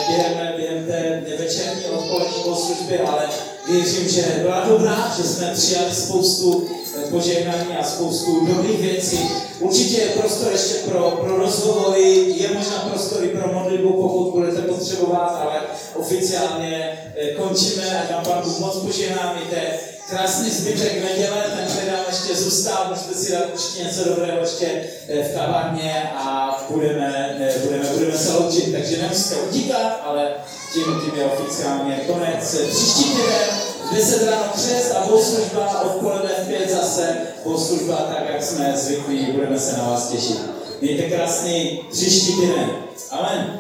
[0.08, 0.86] během, během
[1.26, 3.30] té večerní odpolední bohoslužby, ale
[3.70, 9.30] věřím, že byla dobrá, že jsme přijali spoustu eh, požehnání a spoustu dobrých věcí.
[9.60, 14.62] Určitě je prostor ještě pro, pro rozhovory, je možná prostor i pro modlitbu, pokud budete
[14.62, 15.62] potřebovat, ale
[15.96, 22.36] oficiálně eh, končíme a Pán Bůh moc požehná, mějte krásný zbytek neděle, ten nám ještě
[22.36, 27.90] zůstal, můžete si dát ještě něco dobrého ještě eh, v kavárně a budeme, eh, budeme,
[27.94, 30.32] budeme se loučit, takže nemusíte utíkat, ale
[30.74, 32.56] tím, tím je oficiálně konec.
[32.70, 33.50] Příští týden
[33.92, 39.32] v 10 ráno křest a bohoslužba odpoledne v 5 zase bohoslužba tak, jak jsme zvyklí,
[39.32, 40.40] budeme se na vás těšit.
[40.82, 42.70] Mějte krásný příští týden.
[43.12, 43.60] Amen.